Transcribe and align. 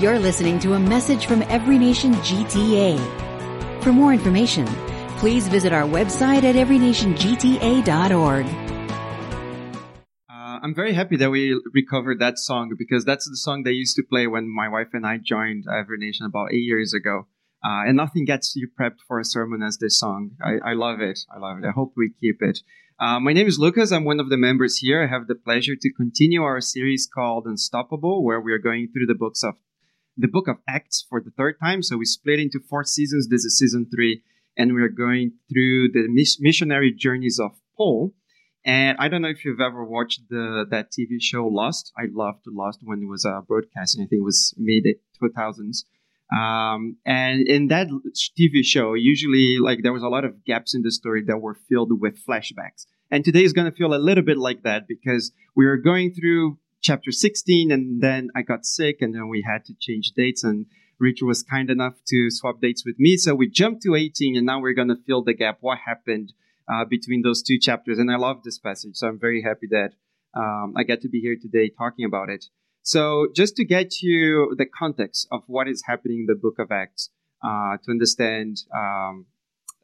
You're 0.00 0.18
listening 0.18 0.58
to 0.58 0.72
a 0.72 0.80
message 0.80 1.26
from 1.26 1.42
Every 1.42 1.78
Nation 1.78 2.14
GTA. 2.14 2.98
For 3.84 3.92
more 3.92 4.12
information, 4.12 4.66
please 5.18 5.46
visit 5.46 5.72
our 5.72 5.84
website 5.84 6.42
at 6.42 6.56
everynationgta.org. 6.56 8.46
Uh, 10.28 10.58
I'm 10.64 10.74
very 10.74 10.94
happy 10.94 11.16
that 11.18 11.30
we 11.30 11.56
recovered 11.72 12.18
that 12.18 12.40
song 12.40 12.74
because 12.76 13.04
that's 13.04 13.30
the 13.30 13.36
song 13.36 13.62
they 13.62 13.70
used 13.70 13.94
to 13.94 14.02
play 14.02 14.26
when 14.26 14.52
my 14.52 14.68
wife 14.68 14.88
and 14.94 15.06
I 15.06 15.18
joined 15.18 15.66
Every 15.72 15.98
Nation 15.98 16.26
about 16.26 16.52
eight 16.52 16.64
years 16.64 16.92
ago. 16.92 17.28
Uh, 17.64 17.86
and 17.86 17.96
nothing 17.96 18.24
gets 18.24 18.56
you 18.56 18.68
prepped 18.68 18.98
for 19.06 19.20
a 19.20 19.24
sermon 19.24 19.62
as 19.62 19.78
this 19.78 19.96
song. 19.96 20.32
I, 20.42 20.70
I 20.70 20.72
love 20.72 21.00
it. 21.00 21.20
I 21.32 21.38
love 21.38 21.58
it. 21.58 21.66
I 21.66 21.70
hope 21.70 21.92
we 21.96 22.10
keep 22.20 22.42
it. 22.42 22.58
Uh, 22.98 23.20
my 23.20 23.32
name 23.32 23.46
is 23.46 23.60
Lucas. 23.60 23.92
I'm 23.92 24.04
one 24.04 24.18
of 24.18 24.28
the 24.28 24.36
members 24.36 24.78
here. 24.78 25.04
I 25.04 25.06
have 25.06 25.28
the 25.28 25.36
pleasure 25.36 25.76
to 25.80 25.92
continue 25.92 26.42
our 26.42 26.60
series 26.60 27.08
called 27.12 27.46
Unstoppable, 27.46 28.24
where 28.24 28.40
we 28.40 28.52
are 28.52 28.58
going 28.58 28.88
through 28.92 29.06
the 29.06 29.14
books 29.14 29.44
of 29.44 29.54
the 30.16 30.28
book 30.28 30.48
of 30.48 30.56
Acts 30.68 31.04
for 31.08 31.20
the 31.20 31.30
third 31.30 31.56
time. 31.62 31.82
So 31.82 31.96
we 31.96 32.04
split 32.04 32.38
into 32.38 32.60
four 32.60 32.84
seasons. 32.84 33.28
This 33.28 33.44
is 33.44 33.58
season 33.58 33.86
three, 33.92 34.22
and 34.56 34.74
we 34.74 34.82
are 34.82 34.88
going 34.88 35.32
through 35.50 35.92
the 35.92 36.06
missionary 36.40 36.92
journeys 36.92 37.38
of 37.38 37.52
Paul. 37.76 38.14
And 38.64 38.96
I 38.98 39.08
don't 39.08 39.20
know 39.20 39.28
if 39.28 39.44
you've 39.44 39.60
ever 39.60 39.84
watched 39.84 40.22
the 40.30 40.64
that 40.70 40.90
TV 40.90 41.20
show 41.20 41.46
Lost. 41.46 41.92
I 41.98 42.04
loved 42.10 42.46
Lost 42.46 42.80
when 42.82 43.02
it 43.02 43.06
was 43.06 43.26
uh, 43.26 43.42
broadcasting. 43.42 44.02
I 44.02 44.06
think 44.06 44.20
it 44.20 44.24
was 44.24 44.54
mid 44.56 44.86
2000s. 45.22 45.84
Um, 46.34 46.96
and 47.04 47.46
in 47.46 47.68
that 47.68 47.88
TV 48.38 48.64
show, 48.64 48.94
usually 48.94 49.58
like 49.58 49.82
there 49.82 49.92
was 49.92 50.02
a 50.02 50.08
lot 50.08 50.24
of 50.24 50.44
gaps 50.44 50.74
in 50.74 50.82
the 50.82 50.90
story 50.90 51.22
that 51.26 51.38
were 51.38 51.58
filled 51.68 52.00
with 52.00 52.24
flashbacks. 52.24 52.86
And 53.10 53.24
today 53.24 53.44
is 53.44 53.52
going 53.52 53.70
to 53.70 53.76
feel 53.76 53.94
a 53.94 54.00
little 54.00 54.24
bit 54.24 54.38
like 54.38 54.62
that 54.62 54.88
because 54.88 55.32
we 55.54 55.66
are 55.66 55.76
going 55.76 56.14
through 56.14 56.58
chapter 56.84 57.10
16 57.10 57.72
and 57.72 58.02
then 58.02 58.28
I 58.36 58.42
got 58.42 58.66
sick 58.66 58.98
and 59.00 59.14
then 59.14 59.28
we 59.28 59.42
had 59.42 59.64
to 59.64 59.74
change 59.80 60.12
dates 60.14 60.44
and 60.44 60.66
Richard 61.00 61.26
was 61.26 61.42
kind 61.42 61.70
enough 61.70 61.94
to 62.08 62.30
swap 62.30 62.60
dates 62.60 62.84
with 62.84 62.96
me. 62.98 63.16
So 63.16 63.34
we 63.34 63.48
jumped 63.48 63.82
to 63.82 63.94
18 63.94 64.36
and 64.36 64.46
now 64.46 64.60
we're 64.60 64.74
going 64.74 64.88
to 64.88 65.02
fill 65.06 65.24
the 65.24 65.32
gap. 65.32 65.58
What 65.60 65.78
happened 65.86 66.34
uh, 66.70 66.84
between 66.84 67.22
those 67.22 67.42
two 67.42 67.58
chapters? 67.58 67.98
And 67.98 68.12
I 68.12 68.16
love 68.16 68.42
this 68.44 68.58
passage. 68.58 68.96
So 68.96 69.08
I'm 69.08 69.18
very 69.18 69.42
happy 69.42 69.66
that 69.70 69.92
um, 70.36 70.74
I 70.76 70.84
get 70.84 71.00
to 71.02 71.08
be 71.08 71.20
here 71.20 71.36
today 71.40 71.70
talking 71.76 72.04
about 72.04 72.28
it. 72.28 72.44
So 72.82 73.28
just 73.34 73.56
to 73.56 73.64
get 73.64 74.02
you 74.02 74.54
the 74.56 74.66
context 74.66 75.26
of 75.32 75.42
what 75.46 75.66
is 75.68 75.84
happening 75.86 76.20
in 76.20 76.26
the 76.26 76.34
book 76.34 76.58
of 76.58 76.70
Acts, 76.70 77.08
uh, 77.42 77.78
to 77.82 77.90
understand, 77.90 78.58
um, 78.76 79.26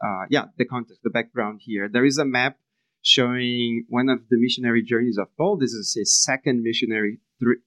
uh, 0.05 0.27
yeah, 0.28 0.47
the 0.58 0.66
context, 0.66 1.03
the 1.03 1.10
background 1.10 1.60
here, 1.64 1.88
there 1.88 2.05
is 2.05 2.19
a 2.19 2.25
map 2.27 2.58
showing 3.03 3.84
one 3.89 4.09
of 4.09 4.29
the 4.29 4.37
missionary 4.39 4.83
journeys 4.83 5.19
of 5.19 5.34
Paul. 5.37 5.56
This 5.56 5.73
is 5.73 5.95
his 5.97 6.23
second 6.23 6.62
missionary 6.62 7.19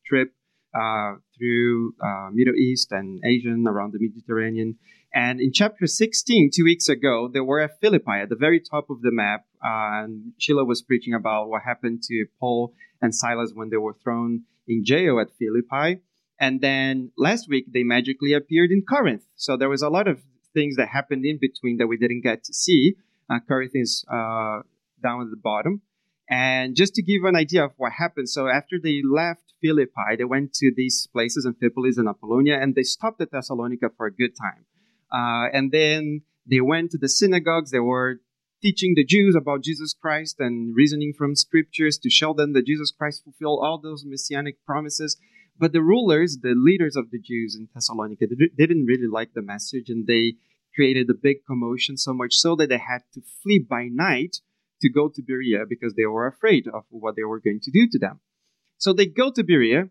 trip 0.05 0.33
uh, 0.73 1.15
through 1.37 1.93
uh, 2.01 2.29
Middle 2.31 2.55
East 2.55 2.91
and 2.91 3.21
Asia 3.23 3.49
around 3.49 3.93
the 3.93 3.99
Mediterranean. 3.99 4.77
And 5.13 5.39
in 5.39 5.51
chapter 5.53 5.85
16, 5.85 6.49
two 6.53 6.63
weeks 6.63 6.89
ago, 6.89 7.29
they 7.31 7.39
were 7.39 7.59
at 7.59 7.79
Philippi 7.79 8.21
at 8.21 8.29
the 8.29 8.35
very 8.35 8.59
top 8.59 8.89
of 8.89 9.01
the 9.01 9.11
map. 9.11 9.45
Uh, 9.63 10.03
and 10.03 10.33
Sheila 10.39 10.65
was 10.65 10.81
preaching 10.81 11.13
about 11.13 11.49
what 11.49 11.61
happened 11.63 12.01
to 12.03 12.25
Paul 12.39 12.73
and 13.01 13.13
Silas 13.13 13.51
when 13.53 13.69
they 13.69 13.77
were 13.77 13.95
thrown 14.03 14.43
in 14.67 14.83
jail 14.83 15.19
at 15.19 15.29
Philippi. 15.37 16.01
And 16.39 16.61
then 16.61 17.11
last 17.17 17.47
week, 17.47 17.65
they 17.71 17.83
magically 17.83 18.33
appeared 18.33 18.71
in 18.71 18.81
Corinth. 18.81 19.23
So 19.35 19.55
there 19.55 19.69
was 19.69 19.83
a 19.83 19.89
lot 19.89 20.07
of 20.07 20.21
things 20.53 20.75
that 20.77 20.89
happened 20.89 21.25
in 21.25 21.37
between 21.39 21.77
that 21.77 21.87
we 21.87 21.97
didn't 21.97 22.21
get 22.21 22.43
to 22.45 22.53
see. 22.53 22.95
Uh, 23.29 23.39
Corinth 23.47 23.71
is 23.75 24.03
uh, 24.11 24.61
down 25.03 25.21
at 25.21 25.29
the 25.29 25.37
bottom. 25.37 25.81
And 26.29 26.75
just 26.75 26.95
to 26.95 27.03
give 27.03 27.25
an 27.25 27.35
idea 27.35 27.65
of 27.65 27.73
what 27.77 27.91
happened, 27.91 28.29
so 28.29 28.47
after 28.47 28.77
they 28.81 29.01
left 29.03 29.53
Philippi, 29.61 30.15
they 30.17 30.23
went 30.23 30.53
to 30.55 30.71
these 30.75 31.07
places, 31.11 31.45
Amphipolis 31.45 31.97
and 31.97 32.07
Apollonia, 32.07 32.59
and 32.59 32.75
they 32.75 32.83
stopped 32.83 33.21
at 33.21 33.31
Thessalonica 33.31 33.89
for 33.95 34.07
a 34.07 34.13
good 34.13 34.35
time. 34.35 34.65
Uh, 35.11 35.49
and 35.53 35.71
then 35.71 36.21
they 36.49 36.61
went 36.61 36.91
to 36.91 36.97
the 36.97 37.09
synagogues. 37.09 37.71
They 37.71 37.79
were 37.79 38.21
teaching 38.61 38.93
the 38.95 39.03
Jews 39.03 39.35
about 39.35 39.63
Jesus 39.63 39.93
Christ 39.93 40.37
and 40.39 40.75
reasoning 40.75 41.13
from 41.15 41.35
scriptures 41.35 41.97
to 41.99 42.09
show 42.09 42.33
them 42.33 42.53
that 42.53 42.65
Jesus 42.65 42.91
Christ 42.97 43.23
fulfilled 43.23 43.59
all 43.61 43.77
those 43.77 44.05
messianic 44.05 44.65
promises. 44.65 45.17
But 45.59 45.73
the 45.73 45.81
rulers, 45.81 46.39
the 46.41 46.55
leaders 46.55 46.95
of 46.95 47.11
the 47.11 47.19
Jews 47.19 47.55
in 47.55 47.67
Thessalonica, 47.73 48.25
they 48.27 48.65
didn't 48.65 48.85
really 48.85 49.07
like 49.07 49.33
the 49.33 49.41
message 49.41 49.89
and 49.89 50.07
they 50.07 50.35
created 50.73 51.09
a 51.09 51.13
big 51.13 51.45
commotion, 51.45 51.97
so 51.97 52.13
much 52.13 52.33
so 52.35 52.55
that 52.55 52.69
they 52.69 52.79
had 52.79 53.03
to 53.13 53.21
flee 53.43 53.59
by 53.59 53.89
night 53.91 54.37
to 54.83 54.89
go 54.89 55.09
to 55.09 55.21
Berea 55.21 55.63
because 55.67 55.93
they 55.95 56.05
were 56.05 56.27
afraid 56.27 56.67
of 56.67 56.83
what 56.89 57.15
they 57.15 57.23
were 57.23 57.39
going 57.39 57.61
to 57.63 57.71
do 57.71 57.87
to 57.91 57.99
them. 57.99 58.19
So 58.77 58.93
they 58.93 59.07
go 59.07 59.31
to 59.31 59.43
Berea. 59.43 59.89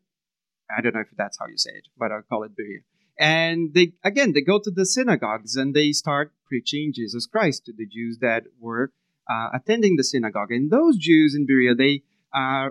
I 0.75 0.81
don't 0.81 0.95
know 0.95 1.01
if 1.01 1.09
that's 1.17 1.39
how 1.39 1.47
you 1.47 1.59
say 1.59 1.73
it, 1.81 1.89
but 1.99 2.13
I'll 2.13 2.23
call 2.23 2.45
it 2.45 2.57
Berea. 2.57 2.81
And 3.19 3.75
they, 3.75 3.93
again, 4.05 4.33
they 4.33 4.41
go 4.41 4.59
to 4.59 4.71
the 4.71 4.87
synagogues 4.87 5.57
and 5.57 5.75
they 5.75 5.93
start 5.93 6.33
preaching 6.47 6.93
Jesus 6.95 7.27
Christ 7.27 7.67
to 7.67 7.73
the 7.77 7.87
Jews 7.87 8.19
that 8.21 8.45
were 8.59 8.93
uh, 9.31 9.49
attending 9.55 9.97
the 9.97 10.05
synagogue. 10.05 10.51
And 10.51 10.71
those 10.71 10.97
Jews 10.97 11.35
in 11.35 11.47
Berea, 11.47 11.75
they 11.75 12.03
uh, 12.35 12.71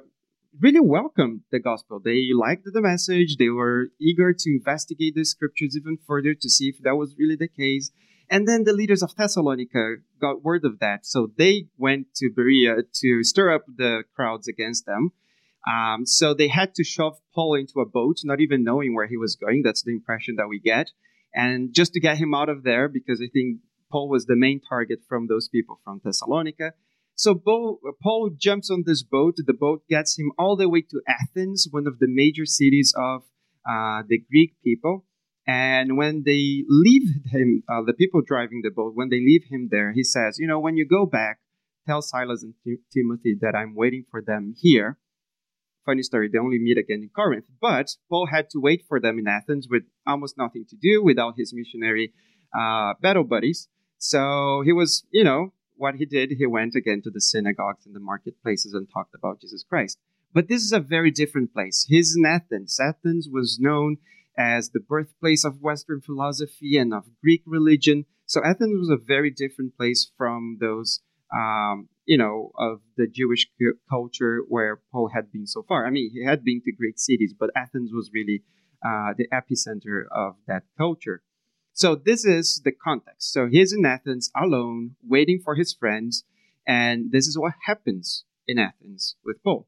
really 0.59 0.79
welcomed 0.79 1.41
the 1.51 1.59
gospel. 1.59 1.99
They 1.99 2.29
liked 2.33 2.65
the 2.65 2.81
message. 2.81 3.37
They 3.37 3.49
were 3.49 3.89
eager 3.99 4.33
to 4.33 4.49
investigate 4.49 5.15
the 5.15 5.25
scriptures 5.25 5.77
even 5.77 5.97
further 6.05 6.33
to 6.33 6.49
see 6.49 6.69
if 6.69 6.79
that 6.83 6.95
was 6.95 7.15
really 7.17 7.35
the 7.35 7.47
case. 7.47 7.91
And 8.31 8.47
then 8.47 8.63
the 8.63 8.71
leaders 8.71 9.03
of 9.03 9.13
Thessalonica 9.13 9.97
got 10.19 10.41
word 10.41 10.63
of 10.63 10.79
that. 10.79 11.05
So 11.05 11.27
they 11.37 11.67
went 11.77 12.15
to 12.15 12.31
Berea 12.33 12.77
to 13.01 13.23
stir 13.23 13.53
up 13.53 13.65
the 13.67 14.05
crowds 14.15 14.47
against 14.47 14.85
them. 14.85 15.11
Um, 15.69 16.05
so 16.05 16.33
they 16.33 16.47
had 16.47 16.73
to 16.75 16.83
shove 16.83 17.19
Paul 17.35 17.55
into 17.55 17.81
a 17.81 17.85
boat, 17.85 18.21
not 18.23 18.39
even 18.39 18.63
knowing 18.63 18.95
where 18.95 19.07
he 19.07 19.17
was 19.17 19.35
going. 19.35 19.63
That's 19.63 19.83
the 19.83 19.91
impression 19.91 20.37
that 20.37 20.47
we 20.47 20.59
get. 20.59 20.91
And 21.35 21.73
just 21.73 21.91
to 21.93 21.99
get 21.99 22.17
him 22.17 22.33
out 22.33 22.47
of 22.47 22.63
there, 22.63 22.87
because 22.87 23.21
I 23.21 23.27
think 23.31 23.59
Paul 23.91 24.09
was 24.09 24.25
the 24.25 24.37
main 24.37 24.61
target 24.67 24.99
from 25.07 25.27
those 25.27 25.49
people 25.49 25.81
from 25.83 25.99
Thessalonica. 26.03 26.71
So 27.15 27.35
Paul 27.35 28.29
jumps 28.37 28.71
on 28.71 28.83
this 28.85 29.03
boat. 29.03 29.35
The 29.37 29.53
boat 29.53 29.83
gets 29.89 30.17
him 30.17 30.31
all 30.39 30.55
the 30.55 30.69
way 30.69 30.81
to 30.81 31.01
Athens, 31.05 31.67
one 31.69 31.85
of 31.85 31.99
the 31.99 32.07
major 32.07 32.45
cities 32.45 32.93
of 32.97 33.23
uh, 33.69 34.03
the 34.07 34.19
Greek 34.31 34.55
people. 34.63 35.05
And 35.47 35.97
when 35.97 36.23
they 36.25 36.63
leave 36.69 37.09
him, 37.31 37.63
uh, 37.67 37.81
the 37.85 37.93
people 37.93 38.21
driving 38.25 38.61
the 38.63 38.69
boat, 38.69 38.93
when 38.95 39.09
they 39.09 39.19
leave 39.19 39.45
him 39.49 39.69
there, 39.71 39.91
he 39.91 40.03
says, 40.03 40.37
You 40.39 40.47
know, 40.47 40.59
when 40.59 40.77
you 40.77 40.87
go 40.87 41.05
back, 41.05 41.39
tell 41.87 42.01
Silas 42.01 42.43
and 42.43 42.53
Timothy 42.93 43.35
that 43.41 43.55
I'm 43.55 43.75
waiting 43.75 44.05
for 44.09 44.21
them 44.21 44.53
here. 44.57 44.97
Funny 45.83 46.03
story, 46.03 46.29
they 46.31 46.37
only 46.37 46.59
meet 46.59 46.77
again 46.77 47.01
in 47.01 47.09
Corinth. 47.09 47.45
But 47.59 47.95
Paul 48.07 48.27
had 48.27 48.51
to 48.51 48.59
wait 48.59 48.83
for 48.87 48.99
them 48.99 49.17
in 49.17 49.27
Athens 49.27 49.67
with 49.69 49.83
almost 50.05 50.37
nothing 50.37 50.65
to 50.69 50.75
do 50.75 51.03
without 51.03 51.33
his 51.37 51.53
missionary 51.55 52.13
uh, 52.57 52.93
battle 53.01 53.23
buddies. 53.23 53.67
So 53.97 54.61
he 54.63 54.73
was, 54.73 55.05
you 55.11 55.23
know, 55.23 55.53
what 55.75 55.95
he 55.95 56.05
did, 56.05 56.33
he 56.37 56.45
went 56.45 56.75
again 56.75 57.01
to 57.03 57.09
the 57.09 57.19
synagogues 57.19 57.87
and 57.87 57.95
the 57.95 57.99
marketplaces 57.99 58.73
and 58.73 58.87
talked 58.93 59.15
about 59.15 59.41
Jesus 59.41 59.63
Christ. 59.67 59.97
But 60.33 60.47
this 60.47 60.61
is 60.61 60.71
a 60.71 60.79
very 60.79 61.09
different 61.09 61.51
place. 61.51 61.85
He's 61.89 62.15
in 62.15 62.25
Athens. 62.25 62.79
Athens 62.79 63.27
was 63.29 63.57
known 63.59 63.97
as 64.37 64.69
the 64.69 64.79
birthplace 64.79 65.43
of 65.43 65.61
Western 65.61 66.01
philosophy 66.01 66.77
and 66.77 66.93
of 66.93 67.03
Greek 67.21 67.43
religion. 67.45 68.05
So 68.25 68.41
Athens 68.43 68.77
was 68.77 68.89
a 68.89 69.03
very 69.03 69.29
different 69.29 69.75
place 69.75 70.11
from 70.17 70.57
those, 70.59 71.01
um, 71.35 71.89
you 72.05 72.17
know, 72.17 72.51
of 72.57 72.81
the 72.97 73.07
Jewish 73.07 73.47
culture 73.89 74.41
where 74.47 74.81
Paul 74.91 75.09
had 75.13 75.31
been 75.31 75.47
so 75.47 75.63
far. 75.63 75.85
I 75.85 75.89
mean, 75.89 76.11
he 76.13 76.23
had 76.25 76.43
been 76.43 76.61
to 76.65 76.71
great 76.71 76.99
cities, 76.99 77.33
but 77.37 77.49
Athens 77.55 77.91
was 77.93 78.11
really 78.13 78.43
uh, 78.85 79.13
the 79.17 79.27
epicenter 79.33 80.03
of 80.11 80.35
that 80.47 80.63
culture. 80.77 81.21
So 81.73 81.95
this 81.95 82.25
is 82.25 82.61
the 82.63 82.71
context. 82.71 83.31
So 83.31 83.47
he's 83.47 83.73
in 83.73 83.85
Athens 83.85 84.31
alone, 84.35 84.95
waiting 85.03 85.39
for 85.43 85.55
his 85.55 85.73
friends, 85.73 86.23
and 86.67 87.11
this 87.11 87.27
is 87.27 87.37
what 87.37 87.53
happens 87.65 88.25
in 88.47 88.59
Athens 88.59 89.15
with 89.23 89.41
Paul. 89.43 89.67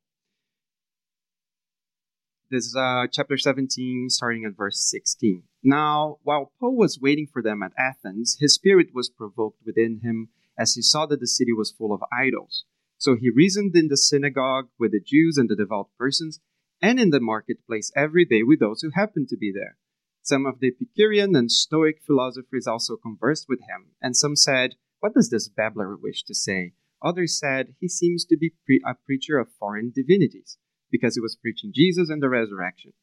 This 2.53 2.66
is 2.66 2.75
uh, 2.75 3.08
chapter 3.12 3.36
17, 3.36 4.12
starting 4.12 4.46
at 4.46 4.56
verse 4.56 4.88
16. 4.88 5.42
Now, 5.63 6.19
while 6.22 6.51
Paul 6.60 6.77
was 6.77 7.00
waiting 7.01 7.25
for 7.25 7.42
them 7.42 7.63
at 7.63 7.72
Athens, 7.80 8.38
his 8.39 8.54
spirit 8.54 8.89
was 8.94 9.10
provoked 9.10 9.57
within 9.66 10.01
him 10.04 10.30
as 10.56 10.75
he 10.75 10.83
saw 10.83 11.07
that 11.07 11.19
the 11.19 11.25
city 11.25 11.51
was 11.51 11.72
full 11.72 11.92
of 11.92 12.04
idols. 12.16 12.66
So 13.00 13.16
he 13.19 13.31
reasoned 13.31 13.75
in 13.75 13.88
the 13.88 13.98
synagogue 13.98 14.68
with 14.77 14.92
the 14.92 15.01
Jews 15.04 15.36
and 15.36 15.50
the 15.50 15.56
devout 15.56 15.89
persons, 15.98 16.42
and 16.80 17.00
in 17.00 17.10
the 17.10 17.19
marketplace 17.19 17.92
every 17.95 18.24
day 18.24 18.44
with 18.44 18.60
those 18.60 18.81
who 18.81 18.92
happened 18.94 19.30
to 19.30 19.38
be 19.38 19.51
there. 19.51 19.77
Some 20.22 20.45
of 20.45 20.60
the 20.60 20.68
Epicurean 20.68 21.36
and 21.36 21.51
Stoic 21.51 22.04
philosophers 22.06 22.68
also 22.68 22.98
conversed 22.98 23.48
with 23.50 23.62
him, 23.62 23.95
and 24.00 24.16
some 24.16 24.36
said, 24.36 24.75
What 25.00 25.16
does 25.16 25.31
this 25.31 25.50
babbler 25.50 25.98
wish 25.98 26.24
to 26.25 26.36
say? 26.36 26.74
Others 27.04 27.39
said, 27.39 27.74
He 27.80 27.88
seems 27.89 28.25
to 28.25 28.38
be 28.38 28.54
pre- 28.63 28.83
a 28.86 28.94
preacher 28.94 29.39
of 29.39 29.48
foreign 29.60 29.92
divinities 29.92 30.60
because 30.94 31.16
he 31.16 31.22
was 31.22 31.36
preaching 31.36 31.72
Jesus 31.74 32.07
and 32.10 32.22
the 32.22 32.30
resurrection. 32.30 32.94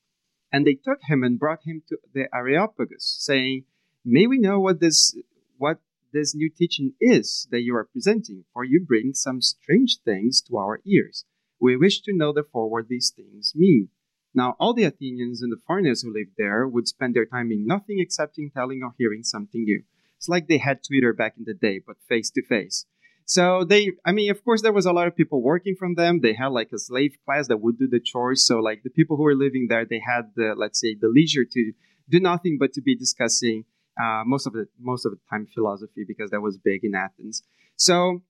And 0.53 0.65
they 0.65 0.75
took 0.75 1.01
him 1.09 1.25
and 1.25 1.41
brought 1.41 1.67
him 1.67 1.83
to 1.89 1.99
the 2.15 2.29
Areopagus, 2.33 3.17
saying, 3.19 3.65
May 4.05 4.29
we 4.29 4.39
know 4.39 4.61
what 4.61 4.81
this 4.81 5.17
what 5.59 5.81
this 6.13 6.35
new 6.35 6.49
teaching 6.49 6.95
is 7.01 7.49
that 7.51 7.63
you 7.63 7.75
are 7.75 7.85
presenting, 7.93 8.45
for 8.53 8.65
you 8.65 8.81
bring 8.81 9.13
some 9.13 9.43
strange 9.43 9.99
things 10.05 10.41
to 10.43 10.57
our 10.57 10.81
ears. 10.87 11.25
We 11.61 11.77
wish 11.77 12.01
to 12.03 12.17
know 12.17 12.33
therefore 12.33 12.71
what 12.71 12.89
these 12.89 13.13
things 13.15 13.53
mean. 13.55 13.89
Now, 14.33 14.55
all 14.61 14.73
the 14.73 14.85
Athenians 14.85 15.43
and 15.43 15.53
the 15.53 15.61
foreigners 15.67 16.03
who 16.03 16.13
lived 16.13 16.37
there 16.39 16.67
would 16.67 16.87
spend 16.87 17.15
their 17.15 17.27
time 17.27 17.51
in 17.51 17.67
nothing 17.67 17.99
except 17.99 18.39
in 18.39 18.51
telling 18.51 18.83
or 18.85 18.95
hearing 18.97 19.25
something 19.25 19.65
new. 19.65 19.83
It's 20.17 20.29
like 20.29 20.47
they 20.47 20.59
had 20.59 20.85
Twitter 20.85 21.13
back 21.13 21.35
in 21.37 21.45
the 21.45 21.55
day, 21.55 21.81
but 21.85 21.97
face 22.09 22.31
to 22.31 22.43
face. 22.43 22.87
So 23.31 23.62
they, 23.62 23.93
I 24.05 24.11
mean, 24.11 24.29
of 24.32 24.44
course, 24.44 24.61
there 24.61 24.73
was 24.73 24.87
a 24.87 24.93
lot 24.93 25.06
of 25.06 25.15
people 25.15 25.41
working 25.41 25.77
from 25.79 25.94
them. 25.94 26.19
They 26.21 26.35
had 26.35 26.49
like 26.49 26.71
a 26.75 26.81
slave 26.81 27.15
class 27.25 27.47
that 27.47 27.59
would 27.59 27.79
do 27.79 27.87
the 27.87 28.00
chores. 28.00 28.44
So 28.44 28.59
like 28.59 28.82
the 28.82 28.91
people 28.91 29.17
who 29.17 29.23
were 29.23 29.37
living 29.37 29.69
there, 29.69 29.85
they 29.85 30.03
had 30.05 30.32
the, 30.35 30.55
let's 30.56 30.81
say, 30.81 30.97
the 31.00 31.06
leisure 31.06 31.44
to 31.44 31.73
do 32.09 32.19
nothing 32.19 32.56
but 32.59 32.73
to 32.73 32.82
be 32.82 32.97
discussing 32.97 33.67
uh, 34.03 34.25
most 34.27 34.49
of 34.49 34.53
the 34.53 34.67
most 34.81 35.06
of 35.06 35.12
the 35.12 35.19
time 35.31 35.47
philosophy 35.47 36.05
because 36.05 36.32
that 36.32 36.41
was 36.41 36.59
big 36.59 36.81
in 36.82 36.97
Athens. 36.97 37.44
So 37.77 38.23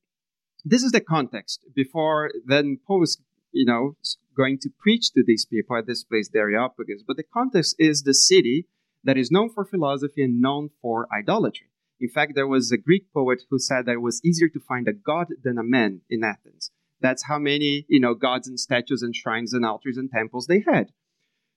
this 0.67 0.83
is 0.83 0.93
the 0.93 1.01
context. 1.01 1.65
Before 1.75 2.31
then, 2.45 2.79
Paul 2.87 3.01
was, 3.01 3.23
you 3.53 3.65
know, 3.65 3.97
going 4.37 4.59
to 4.59 4.69
preach 4.79 5.13
to 5.13 5.25
these 5.27 5.47
people 5.47 5.79
at 5.79 5.87
this 5.87 6.05
place, 6.05 6.29
the 6.29 6.41
Areopagus. 6.41 7.05
But 7.07 7.17
the 7.17 7.31
context 7.33 7.75
is 7.79 8.03
the 8.03 8.13
city 8.13 8.67
that 9.05 9.17
is 9.17 9.31
known 9.31 9.49
for 9.49 9.65
philosophy 9.65 10.23
and 10.23 10.43
known 10.43 10.69
for 10.83 11.09
idolatry. 11.11 11.70
In 12.01 12.09
fact, 12.09 12.33
there 12.35 12.47
was 12.47 12.73
a 12.73 12.79
Greek 12.79 13.13
poet 13.13 13.43
who 13.51 13.59
said 13.59 13.85
that 13.85 13.93
it 13.93 14.03
was 14.03 14.25
easier 14.25 14.49
to 14.49 14.61
find 14.61 14.89
a 14.89 14.93
god 14.93 15.29
than 15.43 15.59
a 15.59 15.63
man 15.63 16.01
in 16.09 16.25
Athens. 16.25 16.71
That's 17.01 17.25
how 17.25 17.39
many, 17.39 17.85
you 17.89 18.01
know, 18.01 18.15
gods 18.15 18.49
and 18.49 18.59
statues 18.59 19.03
and 19.03 19.15
shrines 19.15 19.53
and 19.53 19.65
altars 19.65 19.97
and 19.97 20.11
temples 20.11 20.47
they 20.47 20.65
had. 20.67 20.93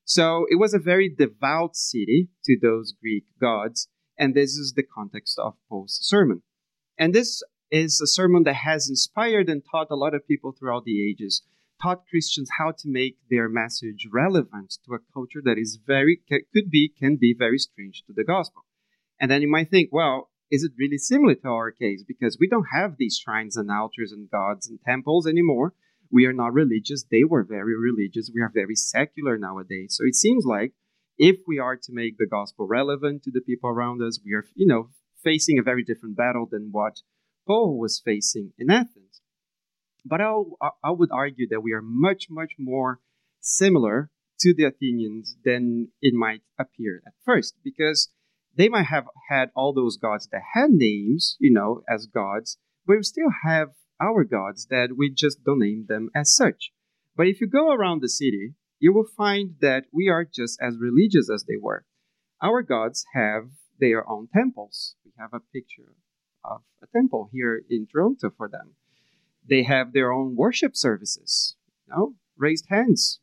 So 0.05 0.45
it 0.49 0.59
was 0.59 0.73
a 0.73 0.79
very 0.79 1.07
devout 1.07 1.77
city 1.77 2.27
to 2.43 2.57
those 2.61 2.93
Greek 2.93 3.23
gods. 3.39 3.87
And 4.17 4.35
this 4.35 4.51
is 4.51 4.73
the 4.75 4.83
context 4.83 5.39
of 5.39 5.55
Paul's 5.69 5.97
sermon. 6.01 6.43
And 6.97 7.13
this 7.13 7.41
is 7.71 7.99
a 8.01 8.07
sermon 8.07 8.43
that 8.43 8.55
has 8.55 8.89
inspired 8.89 9.49
and 9.49 9.63
taught 9.69 9.87
a 9.89 9.95
lot 9.95 10.13
of 10.13 10.27
people 10.27 10.51
throughout 10.51 10.83
the 10.83 11.09
ages, 11.09 11.41
taught 11.81 12.05
Christians 12.09 12.49
how 12.59 12.71
to 12.71 12.87
make 12.87 13.17
their 13.29 13.49
message 13.49 14.07
relevant 14.11 14.77
to 14.85 14.93
a 14.93 14.99
culture 15.13 15.41
that 15.43 15.57
is 15.57 15.79
very, 15.87 16.19
could 16.29 16.69
be, 16.69 16.91
can 16.99 17.15
be 17.15 17.33
very 17.37 17.57
strange 17.57 18.03
to 18.05 18.13
the 18.13 18.23
gospel. 18.23 18.65
And 19.19 19.31
then 19.31 19.41
you 19.41 19.49
might 19.49 19.71
think, 19.71 19.89
well, 19.91 20.29
is 20.53 20.63
it 20.63 20.73
really 20.77 20.99
similar 20.99 21.33
to 21.33 21.47
our 21.47 21.71
case? 21.71 22.03
Because 22.07 22.37
we 22.39 22.47
don't 22.47 22.67
have 22.71 22.97
these 22.99 23.17
shrines 23.17 23.57
and 23.57 23.71
altars 23.71 24.11
and 24.11 24.29
gods 24.29 24.69
and 24.69 24.79
temples 24.87 25.25
anymore. 25.25 25.73
We 26.11 26.27
are 26.27 26.33
not 26.41 26.53
religious. 26.53 27.03
They 27.09 27.23
were 27.23 27.43
very 27.43 27.75
religious. 27.75 28.29
We 28.31 28.41
are 28.41 28.51
very 28.53 28.75
secular 28.75 29.35
nowadays. 29.35 29.95
So 29.97 30.05
it 30.05 30.13
seems 30.13 30.45
like 30.45 30.73
if 31.17 31.37
we 31.47 31.57
are 31.57 31.75
to 31.75 31.91
make 31.91 32.19
the 32.19 32.27
gospel 32.27 32.67
relevant 32.67 33.23
to 33.23 33.31
the 33.31 33.41
people 33.41 33.71
around 33.71 34.03
us, 34.03 34.19
we 34.23 34.33
are, 34.33 34.45
you 34.53 34.67
know, 34.67 34.89
facing 35.23 35.57
a 35.57 35.63
very 35.63 35.83
different 35.83 36.15
battle 36.15 36.45
than 36.49 36.69
what 36.71 37.01
Paul 37.47 37.79
was 37.79 37.99
facing 38.05 38.53
in 38.59 38.69
Athens. 38.69 39.21
But 40.05 40.21
I, 40.21 40.33
I 40.83 40.91
would 40.91 41.09
argue 41.11 41.47
that 41.49 41.61
we 41.61 41.73
are 41.73 41.81
much, 41.81 42.27
much 42.29 42.53
more 42.59 42.99
similar 43.39 44.11
to 44.41 44.53
the 44.53 44.65
Athenians 44.65 45.35
than 45.43 45.87
it 45.99 46.13
might 46.13 46.41
appear 46.59 47.01
at 47.07 47.13
first, 47.25 47.55
because 47.63 48.09
they 48.55 48.69
might 48.69 48.85
have 48.85 49.05
had 49.29 49.49
all 49.55 49.73
those 49.73 49.97
gods 49.97 50.27
that 50.31 50.41
had 50.53 50.71
names, 50.71 51.37
you 51.39 51.51
know, 51.51 51.83
as 51.89 52.05
gods, 52.05 52.57
but 52.85 52.97
we 52.97 53.03
still 53.03 53.31
have 53.43 53.69
our 54.01 54.23
gods 54.23 54.67
that 54.69 54.89
we 54.97 55.09
just 55.09 55.43
don't 55.43 55.59
name 55.59 55.85
them 55.87 56.09
as 56.15 56.35
such. 56.35 56.71
But 57.15 57.27
if 57.27 57.41
you 57.41 57.47
go 57.47 57.71
around 57.71 58.01
the 58.01 58.09
city, 58.09 58.53
you 58.79 58.93
will 58.93 59.07
find 59.17 59.55
that 59.61 59.85
we 59.93 60.09
are 60.09 60.25
just 60.25 60.59
as 60.61 60.77
religious 60.79 61.29
as 61.33 61.45
they 61.45 61.57
were. 61.59 61.85
Our 62.41 62.61
gods 62.61 63.05
have 63.13 63.45
their 63.79 64.07
own 64.09 64.27
temples. 64.33 64.95
We 65.05 65.11
have 65.17 65.33
a 65.33 65.39
picture 65.39 65.95
of 66.43 66.61
a 66.81 66.87
temple 66.87 67.29
here 67.31 67.61
in 67.69 67.87
Toronto 67.87 68.31
for 68.35 68.49
them. 68.49 68.75
They 69.47 69.63
have 69.63 69.93
their 69.93 70.11
own 70.11 70.35
worship 70.35 70.75
services, 70.75 71.55
you 71.87 71.93
know, 71.95 72.15
raised 72.37 72.65
hands. 72.69 73.19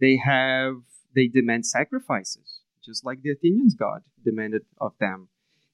They 0.00 0.16
have 0.16 0.76
they 1.14 1.28
demand 1.28 1.66
sacrifices 1.66 2.61
just 2.84 3.04
like 3.04 3.22
the 3.22 3.30
Athenians 3.30 3.74
god 3.74 4.02
demanded 4.24 4.62
of 4.80 4.92
them. 5.00 5.28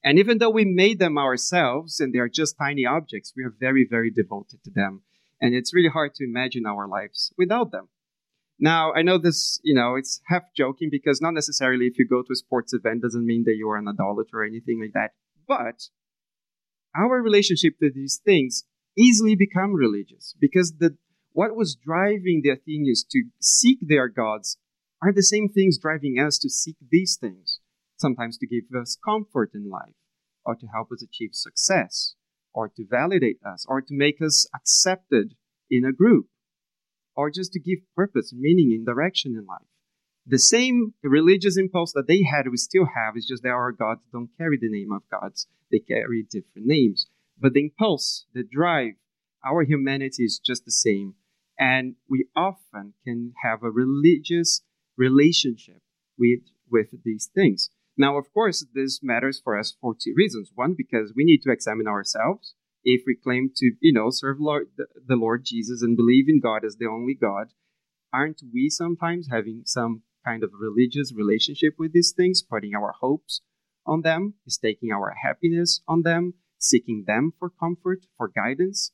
And 0.05 0.19
even 0.19 0.39
though 0.39 0.51
we 0.51 0.65
made 0.65 0.99
them 0.99 1.19
ourselves 1.19 2.01
and 2.01 2.13
they 2.13 2.19
are 2.19 2.29
just 2.29 2.57
tiny 2.59 2.87
objects, 2.87 3.33
we 3.37 3.43
are 3.45 3.55
very, 3.59 3.87
very 3.89 4.11
devoted 4.11 4.63
to 4.65 4.71
them. 4.71 5.03
And 5.41 5.55
it's 5.55 5.75
really 5.75 5.89
hard 5.89 6.15
to 6.15 6.25
imagine 6.25 6.67
our 6.67 6.87
lives 6.87 7.33
without 7.37 7.73
them. 7.73 7.89
Now, 8.61 8.93
I 8.93 9.03
know 9.03 9.19
this, 9.19 9.61
you 9.63 9.75
know, 9.75 9.95
it's 9.95 10.21
half 10.27 10.43
joking 10.57 10.89
because 10.91 11.21
not 11.21 11.35
necessarily 11.35 11.87
if 11.87 11.99
you 11.99 12.07
go 12.09 12.23
to 12.23 12.33
a 12.33 12.37
sports 12.37 12.73
event 12.73 13.03
doesn't 13.03 13.25
mean 13.25 13.45
that 13.45 13.57
you 13.57 13.69
are 13.71 13.77
an 13.77 13.89
idolater 13.89 14.41
or 14.41 14.45
anything 14.45 14.81
like 14.81 14.93
that. 14.95 15.13
But 15.47 15.89
our 16.97 17.23
relationship 17.23 17.79
to 17.79 17.91
these 17.93 18.21
things 18.25 18.65
easily 18.97 19.37
become 19.37 19.75
religious 19.75 20.35
because 20.41 20.75
the 20.79 20.97
what 21.33 21.55
was 21.55 21.77
driving 21.77 22.41
the 22.43 22.51
Athenians 22.51 23.05
to 23.13 23.25
seek 23.41 23.79
their 23.81 24.09
gods 24.09 24.59
are 25.03 25.13
the 25.13 25.23
same 25.23 25.49
things 25.49 25.79
driving 25.79 26.19
us 26.19 26.39
to 26.39 26.51
seek 26.51 26.77
these 26.91 27.17
things, 27.21 27.61
sometimes 27.97 28.39
to 28.39 28.47
give 28.47 28.65
us 28.79 28.99
comfort 29.05 29.51
in 29.55 29.69
life, 29.71 29.95
or 30.45 30.55
to 30.57 30.67
help 30.67 30.91
us 30.93 31.03
achieve 31.03 31.31
success, 31.33 32.15
or 32.53 32.69
to 32.69 32.85
validate 32.89 33.39
us, 33.47 33.65
or 33.69 33.81
to 33.81 33.95
make 33.95 34.21
us 34.21 34.47
accepted 34.55 35.35
in 35.71 35.85
a 35.85 35.93
group, 35.93 36.27
or 37.15 37.31
just 37.31 37.53
to 37.53 37.61
give 37.61 37.79
purpose, 37.95 38.33
meaning, 38.37 38.73
and 38.73 38.87
direction 38.87 39.37
in 39.37 39.47
life. 39.47 39.67
The 40.27 40.39
same 40.39 40.95
religious 41.03 41.57
impulse 41.57 41.93
that 41.93 42.07
they 42.07 42.23
had, 42.23 42.49
we 42.51 42.57
still 42.57 42.87
have, 42.87 43.15
it's 43.17 43.27
just 43.27 43.43
that 43.45 43.51
our 43.51 43.73
gods 43.73 44.03
don't 44.13 44.31
carry 44.37 44.59
the 44.61 44.69
name 44.69 44.93
of 44.93 45.03
gods, 45.11 45.47
they 45.71 45.79
carry 45.79 46.23
different 46.23 46.67
names. 46.67 47.07
But 47.41 47.55
the 47.55 47.63
impulse, 47.63 48.27
the 48.35 48.43
drive, 48.43 48.95
our 49.45 49.63
humanity 49.63 50.25
is 50.25 50.41
just 50.45 50.65
the 50.65 50.73
same. 50.73 51.15
And 51.59 51.97
we 52.09 52.27
often 52.37 52.95
can 53.05 53.33
have 53.43 53.63
a 53.63 53.71
religious 53.71 54.63
relationship 54.99 55.81
with 56.19 56.41
with 56.71 56.89
these 57.05 57.31
things. 57.35 57.71
Now, 57.97 58.17
of 58.17 58.33
course, 58.33 58.65
this 58.75 59.01
matters 59.03 59.41
for 59.43 59.59
us 59.59 59.75
for 59.81 59.95
two 59.95 60.15
reasons. 60.17 60.53
One, 60.55 60.75
because 60.77 61.13
we 61.17 61.25
need 61.25 61.43
to 61.43 61.51
examine 61.51 61.89
ourselves. 61.89 62.55
If 62.85 63.03
we 63.07 63.17
claim 63.17 63.51
to, 63.57 63.73
you 63.81 63.93
know, 63.93 64.11
serve 64.11 64.37
Lord, 64.41 64.67
the 64.77 65.17
Lord 65.17 65.45
Jesus 65.45 65.83
and 65.83 65.97
believe 65.97 66.27
in 66.29 66.41
God 66.41 66.65
as 66.65 66.77
the 66.77 66.87
only 66.87 67.15
God, 67.15 67.49
aren't 68.13 68.41
we 68.53 68.71
sometimes 68.71 69.29
having 69.31 69.63
some 69.65 70.03
kind 70.25 70.45
of 70.45 70.51
religious 70.59 71.13
relationship 71.13 71.75
with 71.79 71.93
these 71.93 72.13
things, 72.17 72.43
putting 72.43 72.75
our 72.75 72.95
hopes 73.01 73.41
on 73.85 74.03
them, 74.03 74.35
staking 74.47 74.93
our 74.93 75.15
happiness 75.23 75.81
on 75.89 76.03
them, 76.03 76.35
seeking 76.59 77.05
them 77.07 77.33
for 77.39 77.51
comfort, 77.51 78.07
for 78.17 78.29
guidance? 78.29 78.93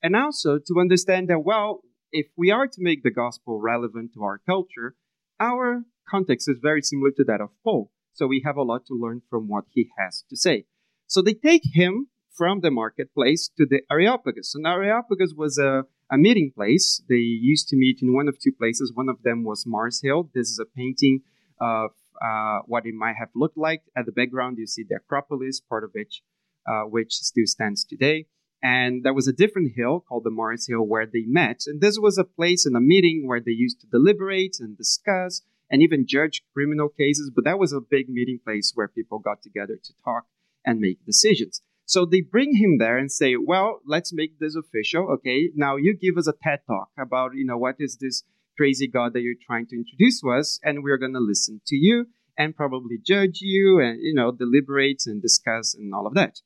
And 0.00 0.14
also 0.14 0.58
to 0.58 0.80
understand 0.80 1.28
that, 1.28 1.44
well, 1.44 1.82
if 2.12 2.26
we 2.36 2.52
are 2.52 2.68
to 2.68 2.78
make 2.78 3.02
the 3.02 3.10
gospel 3.10 3.60
relevant 3.60 4.12
to 4.14 4.22
our 4.22 4.38
culture, 4.38 4.94
our 5.40 5.84
context 6.08 6.48
is 6.48 6.58
very 6.60 6.82
similar 6.82 7.10
to 7.16 7.24
that 7.24 7.40
of 7.40 7.50
Paul, 7.62 7.90
so 8.12 8.26
we 8.26 8.42
have 8.44 8.56
a 8.56 8.62
lot 8.62 8.86
to 8.86 8.94
learn 8.94 9.22
from 9.28 9.48
what 9.48 9.64
he 9.70 9.88
has 9.98 10.24
to 10.30 10.36
say. 10.36 10.66
So 11.06 11.22
they 11.22 11.34
take 11.34 11.62
him 11.72 12.08
from 12.36 12.60
the 12.60 12.70
marketplace 12.70 13.50
to 13.56 13.66
the 13.68 13.82
Areopagus. 13.90 14.54
And 14.54 14.66
Areopagus 14.66 15.34
was 15.36 15.58
a, 15.58 15.84
a 16.10 16.18
meeting 16.18 16.52
place. 16.54 17.02
They 17.08 17.16
used 17.16 17.68
to 17.68 17.76
meet 17.76 18.00
in 18.02 18.12
one 18.12 18.28
of 18.28 18.38
two 18.38 18.52
places. 18.52 18.92
One 18.94 19.08
of 19.08 19.22
them 19.22 19.44
was 19.44 19.64
Mars 19.66 20.00
Hill. 20.02 20.30
This 20.34 20.48
is 20.48 20.58
a 20.58 20.64
painting 20.64 21.20
of 21.60 21.90
uh, 22.24 22.60
what 22.66 22.86
it 22.86 22.94
might 22.94 23.16
have 23.18 23.30
looked 23.34 23.56
like. 23.58 23.82
At 23.96 24.06
the 24.06 24.12
background, 24.12 24.58
you 24.58 24.66
see 24.66 24.84
the 24.88 24.96
Acropolis, 24.96 25.60
part 25.60 25.84
of 25.84 25.90
which, 25.92 26.22
uh, 26.68 26.82
which 26.82 27.12
still 27.12 27.46
stands 27.46 27.84
today. 27.84 28.26
And 28.64 29.04
there 29.04 29.12
was 29.12 29.28
a 29.28 29.32
different 29.32 29.72
hill 29.76 30.02
called 30.08 30.24
the 30.24 30.30
Morris 30.30 30.66
Hill 30.66 30.86
where 30.86 31.04
they 31.04 31.24
met. 31.26 31.64
And 31.66 31.82
this 31.82 31.98
was 32.00 32.16
a 32.16 32.24
place 32.24 32.64
in 32.64 32.74
a 32.74 32.80
meeting 32.80 33.24
where 33.26 33.38
they 33.38 33.52
used 33.52 33.82
to 33.82 33.86
deliberate 33.86 34.56
and 34.58 34.74
discuss 34.74 35.42
and 35.70 35.82
even 35.82 36.06
judge 36.06 36.42
criminal 36.54 36.88
cases. 36.88 37.30
But 37.34 37.44
that 37.44 37.58
was 37.58 37.74
a 37.74 37.80
big 37.82 38.08
meeting 38.08 38.40
place 38.42 38.72
where 38.74 38.88
people 38.88 39.18
got 39.18 39.42
together 39.42 39.76
to 39.76 39.92
talk 40.02 40.24
and 40.64 40.80
make 40.80 41.04
decisions. 41.04 41.60
So 41.84 42.06
they 42.06 42.22
bring 42.22 42.56
him 42.56 42.78
there 42.78 42.96
and 42.96 43.12
say, 43.12 43.36
well, 43.36 43.80
let's 43.86 44.14
make 44.14 44.38
this 44.38 44.56
official. 44.56 45.10
Okay. 45.16 45.50
Now 45.54 45.76
you 45.76 45.94
give 45.94 46.16
us 46.16 46.26
a 46.26 46.32
TED 46.32 46.60
talk 46.66 46.88
about, 46.98 47.32
you 47.34 47.44
know, 47.44 47.58
what 47.58 47.76
is 47.78 47.98
this 48.00 48.22
crazy 48.56 48.88
God 48.88 49.12
that 49.12 49.20
you're 49.20 49.34
trying 49.46 49.66
to 49.66 49.76
introduce 49.76 50.22
to 50.22 50.30
us? 50.30 50.58
And 50.62 50.82
we're 50.82 50.96
going 50.96 51.12
to 51.12 51.20
listen 51.20 51.60
to 51.66 51.76
you 51.76 52.06
and 52.38 52.56
probably 52.56 52.96
judge 52.96 53.42
you 53.42 53.78
and, 53.78 53.98
you 54.00 54.14
know, 54.14 54.32
deliberate 54.32 55.02
and 55.04 55.20
discuss 55.20 55.74
and 55.74 55.94
all 55.94 56.06
of 56.06 56.14
that. 56.14 56.40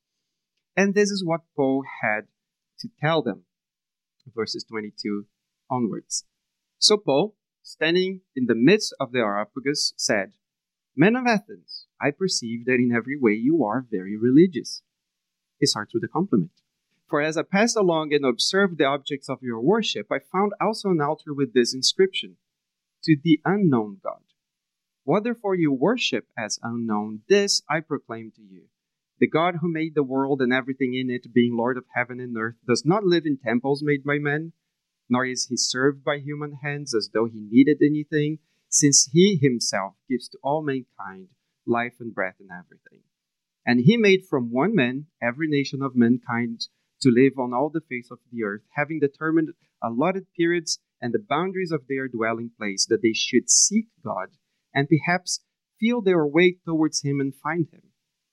And 0.78 0.94
this 0.94 1.10
is 1.10 1.24
what 1.24 1.40
Paul 1.56 1.82
had 2.02 2.28
to 2.78 2.88
tell 3.00 3.20
them, 3.20 3.42
verses 4.32 4.62
22 4.62 5.26
onwards. 5.68 6.24
So 6.78 6.96
Paul, 6.96 7.34
standing 7.64 8.20
in 8.36 8.46
the 8.46 8.54
midst 8.54 8.94
of 9.00 9.10
the 9.10 9.18
Areopagus, 9.18 9.92
said, 9.96 10.34
Men 10.94 11.16
of 11.16 11.26
Athens, 11.26 11.86
I 12.00 12.12
perceive 12.12 12.64
that 12.66 12.74
in 12.76 12.92
every 12.94 13.18
way 13.18 13.32
you 13.32 13.64
are 13.64 13.88
very 13.90 14.16
religious. 14.16 14.82
He 15.58 15.66
starts 15.66 15.94
with 15.94 16.04
a 16.04 16.08
compliment. 16.08 16.52
For 17.08 17.20
as 17.20 17.36
I 17.36 17.42
passed 17.42 17.76
along 17.76 18.14
and 18.14 18.24
observed 18.24 18.78
the 18.78 18.84
objects 18.84 19.28
of 19.28 19.42
your 19.42 19.60
worship, 19.60 20.06
I 20.12 20.20
found 20.20 20.52
also 20.60 20.90
an 20.90 21.00
altar 21.00 21.34
with 21.34 21.54
this 21.54 21.74
inscription 21.74 22.36
To 23.02 23.16
the 23.20 23.40
unknown 23.44 23.98
God. 24.00 24.22
What 25.02 25.24
therefore 25.24 25.56
you 25.56 25.72
worship 25.72 26.28
as 26.38 26.60
unknown, 26.62 27.22
this 27.28 27.62
I 27.68 27.80
proclaim 27.80 28.30
to 28.36 28.42
you 28.42 28.68
the 29.20 29.28
God 29.28 29.56
who 29.60 29.72
made 29.72 29.94
the 29.94 30.02
world 30.02 30.40
and 30.40 30.52
everything 30.52 30.94
in 30.94 31.10
it, 31.10 31.32
being 31.32 31.56
Lord 31.56 31.76
of 31.76 31.84
heaven 31.94 32.20
and 32.20 32.36
earth, 32.36 32.56
does 32.66 32.84
not 32.84 33.04
live 33.04 33.24
in 33.26 33.38
temples 33.38 33.82
made 33.82 34.04
by 34.04 34.18
men, 34.18 34.52
nor 35.08 35.24
is 35.24 35.46
he 35.46 35.56
served 35.56 36.04
by 36.04 36.18
human 36.18 36.58
hands 36.62 36.94
as 36.94 37.10
though 37.12 37.26
he 37.26 37.40
needed 37.40 37.78
anything, 37.82 38.38
since 38.68 39.08
he 39.12 39.38
himself 39.40 39.94
gives 40.08 40.28
to 40.28 40.38
all 40.42 40.62
mankind 40.62 41.28
life 41.66 41.94
and 42.00 42.14
breath 42.14 42.36
and 42.38 42.50
everything. 42.50 43.00
And 43.66 43.80
he 43.80 43.96
made 43.96 44.24
from 44.24 44.52
one 44.52 44.74
man 44.74 45.06
every 45.22 45.48
nation 45.48 45.82
of 45.82 45.96
mankind 45.96 46.68
to 47.00 47.10
live 47.10 47.38
on 47.38 47.52
all 47.52 47.70
the 47.70 47.80
face 47.80 48.10
of 48.10 48.18
the 48.30 48.44
earth, 48.44 48.62
having 48.76 48.98
determined 49.00 49.50
allotted 49.82 50.26
periods 50.36 50.78
and 51.00 51.12
the 51.12 51.24
boundaries 51.28 51.70
of 51.70 51.86
their 51.88 52.08
dwelling 52.08 52.50
place, 52.58 52.86
that 52.86 53.02
they 53.02 53.12
should 53.12 53.50
seek 53.50 53.86
God 54.04 54.28
and 54.74 54.88
perhaps 54.88 55.40
feel 55.78 56.02
their 56.02 56.26
way 56.26 56.56
towards 56.64 57.02
him 57.02 57.20
and 57.20 57.34
find 57.34 57.68
him. 57.72 57.87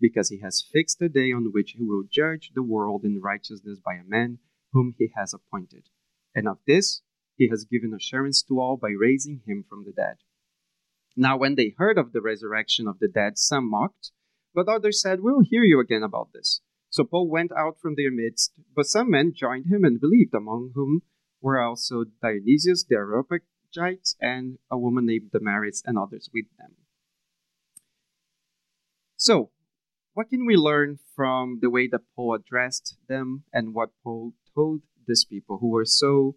because 0.00 0.28
he 0.28 0.40
has 0.40 0.64
fixed 0.72 1.00
a 1.02 1.08
day 1.08 1.32
on 1.32 1.50
which 1.52 1.72
he 1.72 1.82
will 1.82 2.04
judge 2.10 2.52
the 2.54 2.62
world 2.62 3.04
in 3.04 3.20
righteousness 3.20 3.78
by 3.84 3.94
a 3.94 4.04
man 4.04 4.38
whom 4.72 4.94
he 4.98 5.10
has 5.16 5.34
appointed. 5.34 5.88
And 6.34 6.46
of 6.46 6.58
this 6.66 7.02
he 7.36 7.48
has 7.48 7.64
given 7.64 7.94
assurance 7.94 8.42
to 8.42 8.60
all 8.60 8.76
by 8.76 8.90
raising 8.90 9.42
him 9.46 9.64
from 9.68 9.84
the 9.84 9.92
dead. 9.92 10.16
Now, 11.16 11.36
when 11.36 11.56
they 11.56 11.74
heard 11.76 11.98
of 11.98 12.12
the 12.12 12.20
resurrection 12.20 12.86
of 12.86 12.98
the 13.00 13.08
dead, 13.08 13.38
some 13.38 13.68
mocked, 13.68 14.12
but 14.54 14.68
others 14.68 15.00
said, 15.02 15.20
We'll 15.20 15.40
hear 15.40 15.62
you 15.62 15.80
again 15.80 16.02
about 16.02 16.32
this. 16.32 16.60
So 16.90 17.04
Paul 17.04 17.28
went 17.28 17.52
out 17.52 17.78
from 17.80 17.94
their 17.96 18.10
midst, 18.10 18.52
but 18.74 18.86
some 18.86 19.10
men 19.10 19.32
joined 19.34 19.66
him 19.66 19.84
and 19.84 20.00
believed, 20.00 20.34
among 20.34 20.72
whom 20.74 21.02
were 21.40 21.60
also 21.60 22.04
Dionysius 22.22 22.84
the 22.84 22.96
Areopagite 22.96 24.14
and 24.20 24.58
a 24.70 24.78
woman 24.78 25.06
named 25.06 25.30
Damaris 25.32 25.82
and 25.84 25.98
others 25.98 26.30
with 26.32 26.46
them. 26.58 26.76
So, 29.16 29.50
what 30.18 30.30
can 30.30 30.44
we 30.44 30.56
learn 30.56 30.98
from 31.14 31.60
the 31.62 31.70
way 31.70 31.86
that 31.86 32.00
Paul 32.16 32.34
addressed 32.34 32.96
them 33.08 33.44
and 33.52 33.72
what 33.72 33.90
Paul 34.02 34.32
told 34.52 34.80
these 35.06 35.24
people 35.24 35.58
who 35.60 35.68
were 35.68 35.84
so 35.84 36.34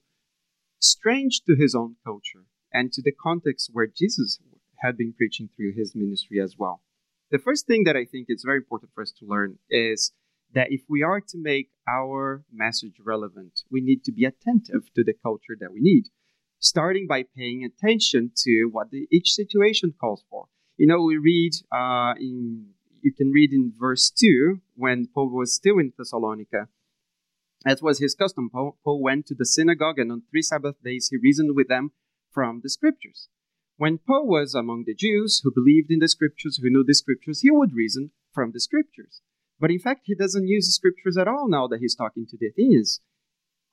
strange 0.77 1.41
to 1.47 1.55
his 1.55 1.73
own 1.73 1.95
culture 2.05 2.45
and 2.71 2.93
to 2.93 3.01
the 3.01 3.11
context 3.11 3.71
where 3.73 3.87
Jesus 3.87 4.37
had 4.83 4.97
been 4.97 5.13
preaching 5.17 5.49
through 5.49 5.73
his 5.75 5.95
ministry 5.95 6.39
as 6.39 6.57
well. 6.59 6.83
The 7.31 7.39
first 7.39 7.65
thing 7.65 7.85
that 7.85 7.95
I 7.95 8.05
think 8.05 8.27
is 8.29 8.43
very 8.45 8.57
important 8.57 8.91
for 8.93 9.01
us 9.01 9.11
to 9.13 9.25
learn 9.25 9.57
is 9.71 10.11
that 10.53 10.67
if 10.69 10.81
we 10.87 11.01
are 11.01 11.19
to 11.19 11.37
make 11.39 11.71
our 11.89 12.43
message 12.53 12.97
relevant, 13.03 13.61
we 13.71 13.81
need 13.81 14.03
to 14.03 14.11
be 14.11 14.25
attentive 14.25 14.93
to 14.93 15.03
the 15.03 15.15
culture 15.23 15.57
that 15.59 15.73
we 15.73 15.79
need, 15.81 16.03
starting 16.59 17.07
by 17.07 17.23
paying 17.35 17.65
attention 17.65 18.31
to 18.43 18.69
what 18.71 18.91
the, 18.91 19.07
each 19.11 19.31
situation 19.31 19.95
calls 19.99 20.23
for. 20.29 20.45
You 20.77 20.85
know, 20.85 21.01
we 21.01 21.17
read 21.17 21.53
uh, 21.71 22.13
in 22.19 22.75
you 23.03 23.13
can 23.13 23.31
read 23.31 23.51
in 23.51 23.73
verse 23.77 24.09
two 24.09 24.61
when 24.75 25.07
Paul 25.13 25.29
was 25.29 25.55
still 25.55 25.79
in 25.79 25.93
Thessalonica. 25.97 26.67
As 27.65 27.81
was 27.81 27.99
his 27.99 28.15
custom, 28.15 28.49
Paul, 28.49 28.77
Paul 28.83 29.01
went 29.01 29.27
to 29.27 29.35
the 29.35 29.45
synagogue, 29.45 29.99
and 29.99 30.11
on 30.11 30.23
three 30.29 30.41
Sabbath 30.41 30.81
days 30.83 31.09
he 31.11 31.17
reasoned 31.17 31.55
with 31.55 31.67
them 31.67 31.91
from 32.31 32.61
the 32.63 32.69
scriptures. 32.69 33.27
When 33.77 33.99
Paul 33.99 34.27
was 34.27 34.55
among 34.55 34.83
the 34.85 34.95
Jews 34.95 35.41
who 35.43 35.51
believed 35.53 35.91
in 35.91 35.99
the 35.99 36.07
scriptures, 36.07 36.59
who 36.61 36.69
knew 36.69 36.83
the 36.83 36.93
scriptures, 36.93 37.41
he 37.41 37.51
would 37.51 37.73
reason 37.73 38.11
from 38.31 38.51
the 38.51 38.59
scriptures. 38.59 39.21
But 39.59 39.71
in 39.71 39.79
fact, 39.79 40.01
he 40.05 40.15
doesn't 40.15 40.47
use 40.47 40.67
the 40.67 40.71
scriptures 40.71 41.17
at 41.17 41.27
all 41.27 41.47
now 41.47 41.67
that 41.67 41.79
he's 41.79 41.95
talking 41.95 42.25
to 42.27 42.37
the 42.39 42.47
Athenians. 42.47 42.99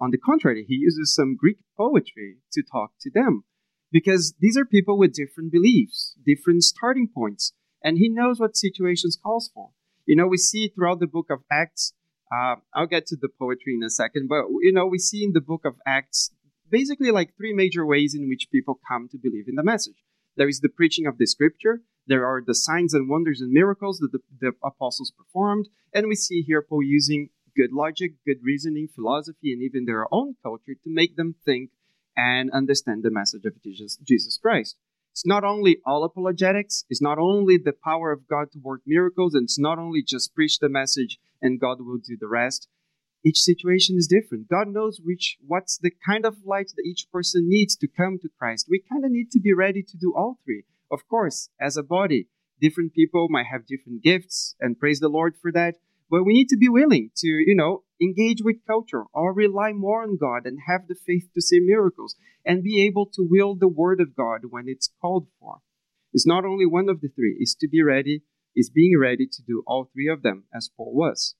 On 0.01 0.11
the 0.11 0.19
contrary, 0.19 0.65
he 0.69 0.75
uses 0.75 1.15
some 1.15 1.37
Greek 1.37 1.59
poetry 1.77 2.39
to 2.53 2.63
talk 2.63 2.93
to 3.01 3.11
them 3.11 3.45
because 3.91 4.35
these 4.39 4.57
are 4.57 4.65
people 4.65 4.99
with 4.99 5.15
different 5.15 5.51
beliefs, 5.51 6.15
different 6.25 6.63
starting 6.63 7.09
points, 7.13 7.53
and 7.83 7.99
he 7.99 8.09
knows 8.09 8.41
what 8.41 8.57
situations 8.57 9.19
calls 9.23 9.51
for. 9.53 9.71
You 10.07 10.17
know, 10.17 10.27
we 10.27 10.39
see 10.39 10.69
throughout 10.69 11.01
the 11.01 11.07
book 11.07 11.27
of 11.31 11.41
Acts. 11.51 11.93
Uh, 12.33 12.57
I'll 12.75 12.87
get 12.87 13.07
to 13.07 13.17
the 13.17 13.29
poetry 13.29 13.75
in 13.75 13.83
a 13.83 13.91
second, 13.91 14.29
but 14.29 14.45
you 14.63 14.73
know, 14.73 14.87
we 14.87 14.99
see 14.99 15.25
in 15.25 15.33
the 15.33 15.41
book 15.41 15.65
of 15.65 15.77
Acts 15.87 16.31
basically 16.71 17.11
like 17.11 17.37
three 17.37 17.55
major 17.55 17.87
ways 17.87 18.15
in 18.15 18.29
which 18.29 18.51
people 18.53 18.81
come 18.87 19.09
to 19.11 19.19
believe 19.19 19.49
in 19.49 19.55
the 19.55 19.63
message. 19.63 19.97
There 20.37 20.49
is 20.49 20.61
the 20.61 20.69
preaching 20.69 21.07
of 21.07 21.19
the 21.19 21.27
scripture, 21.27 21.83
there 22.07 22.27
are 22.27 22.43
the 22.45 22.55
signs 22.55 22.95
and 22.95 23.09
wonders 23.09 23.41
and 23.41 23.51
miracles 23.51 23.99
that 23.99 24.13
the, 24.13 24.21
the 24.41 24.53
apostles 24.65 25.13
performed, 25.17 25.69
and 25.93 26.07
we 26.07 26.15
see 26.15 26.43
here 26.43 26.63
Paul 26.63 26.83
using 26.83 27.31
good 27.57 27.73
logic, 27.73 28.13
good 28.27 28.39
reasoning, 28.43 28.89
philosophy, 28.95 29.53
and 29.53 29.63
even 29.63 29.85
their 29.85 30.07
own 30.13 30.37
culture 30.43 30.75
to 30.75 30.87
make 30.87 31.17
them 31.17 31.35
think 31.45 31.71
and 32.17 32.51
understand 32.51 33.03
the 33.03 33.11
message 33.11 33.45
of 33.45 33.61
Jesus, 33.63 33.99
Jesus 34.03 34.39
Christ. 34.39 34.77
It's 35.19 35.27
not 35.27 35.43
only 35.43 35.79
all 35.85 36.05
apologetics, 36.05 36.85
it's 36.89 37.03
not 37.03 37.19
only 37.19 37.59
the 37.59 37.73
power 37.73 38.13
of 38.13 38.29
God 38.29 38.53
to 38.53 38.61
work 38.63 38.83
miracles, 38.87 39.35
and 39.35 39.43
it's 39.45 39.59
not 39.59 39.77
only 39.77 40.01
just 40.01 40.33
preach 40.33 40.61
the 40.61 40.69
message 40.69 41.19
and 41.43 41.61
God 41.61 41.81
will 41.81 41.99
do 41.99 42.17
the 42.19 42.29
rest 42.29 42.69
each 43.25 43.41
situation 43.41 43.97
is 43.99 44.07
different. 44.07 44.49
God 44.49 44.69
knows 44.69 45.01
which 45.03 45.39
what's 45.47 45.77
the 45.77 45.91
kind 46.07 46.25
of 46.25 46.37
light 46.45 46.71
that 46.77 46.87
each 46.87 47.07
person 47.13 47.49
needs 47.49 47.77
to 47.77 47.89
come 47.89 48.19
to 48.23 48.29
Christ. 48.39 48.67
We 48.71 48.83
kind 48.91 49.05
of 49.05 49.11
need 49.11 49.31
to 49.33 49.41
be 49.41 49.53
ready 49.53 49.83
to 49.83 49.97
do 49.97 50.15
all 50.17 50.39
three. 50.45 50.65
Of 50.91 51.01
course, 51.09 51.51
as 51.61 51.77
a 51.77 51.83
body, 51.83 52.29
different 52.61 52.95
people 52.95 53.27
might 53.29 53.47
have 53.47 53.67
different 53.67 54.03
gifts 54.03 54.55
and 54.61 54.79
praise 54.79 55.01
the 55.01 55.09
Lord 55.09 55.35
for 55.41 55.53
that. 55.53 55.75
But 56.11 56.25
we 56.25 56.33
need 56.33 56.49
to 56.49 56.57
be 56.57 56.69
willing 56.69 57.11
to, 57.17 57.29
you 57.29 57.55
know, 57.55 57.85
engage 58.01 58.43
with 58.43 58.67
culture 58.67 59.05
or 59.13 59.33
rely 59.33 59.73
more 59.73 60.03
on 60.03 60.17
God 60.17 60.47
and 60.47 60.61
have 60.67 60.89
the 60.89 60.95
faith 60.95 61.29
to 61.35 61.43
see 61.43 61.61
miracles 61.61 62.17
and 62.45 62.63
be 62.63 62.85
able 62.87 63.07
to 63.15 63.29
wield 63.29 63.61
the 63.61 63.69
word 63.69 64.01
of 64.01 64.17
God 64.17 64.43
when 64.49 64.69
it's 64.69 64.91
called 65.01 65.29
for. 65.39 65.59
It's 66.13 66.27
not 66.27 66.45
only 66.45 66.65
one 66.65 66.89
of 66.89 67.01
the 67.01 67.09
three, 67.09 67.37
it's 67.39 67.55
to 67.57 67.69
be 67.69 67.83
ready, 67.83 68.23
is 68.57 68.71
being 68.71 68.99
ready 68.99 69.27
to 69.27 69.43
do 69.43 69.63
all 69.67 69.91
three 69.93 70.09
of 70.09 70.23
them, 70.23 70.45
as 70.55 70.71
Paul 70.75 70.95
was. 70.95 71.35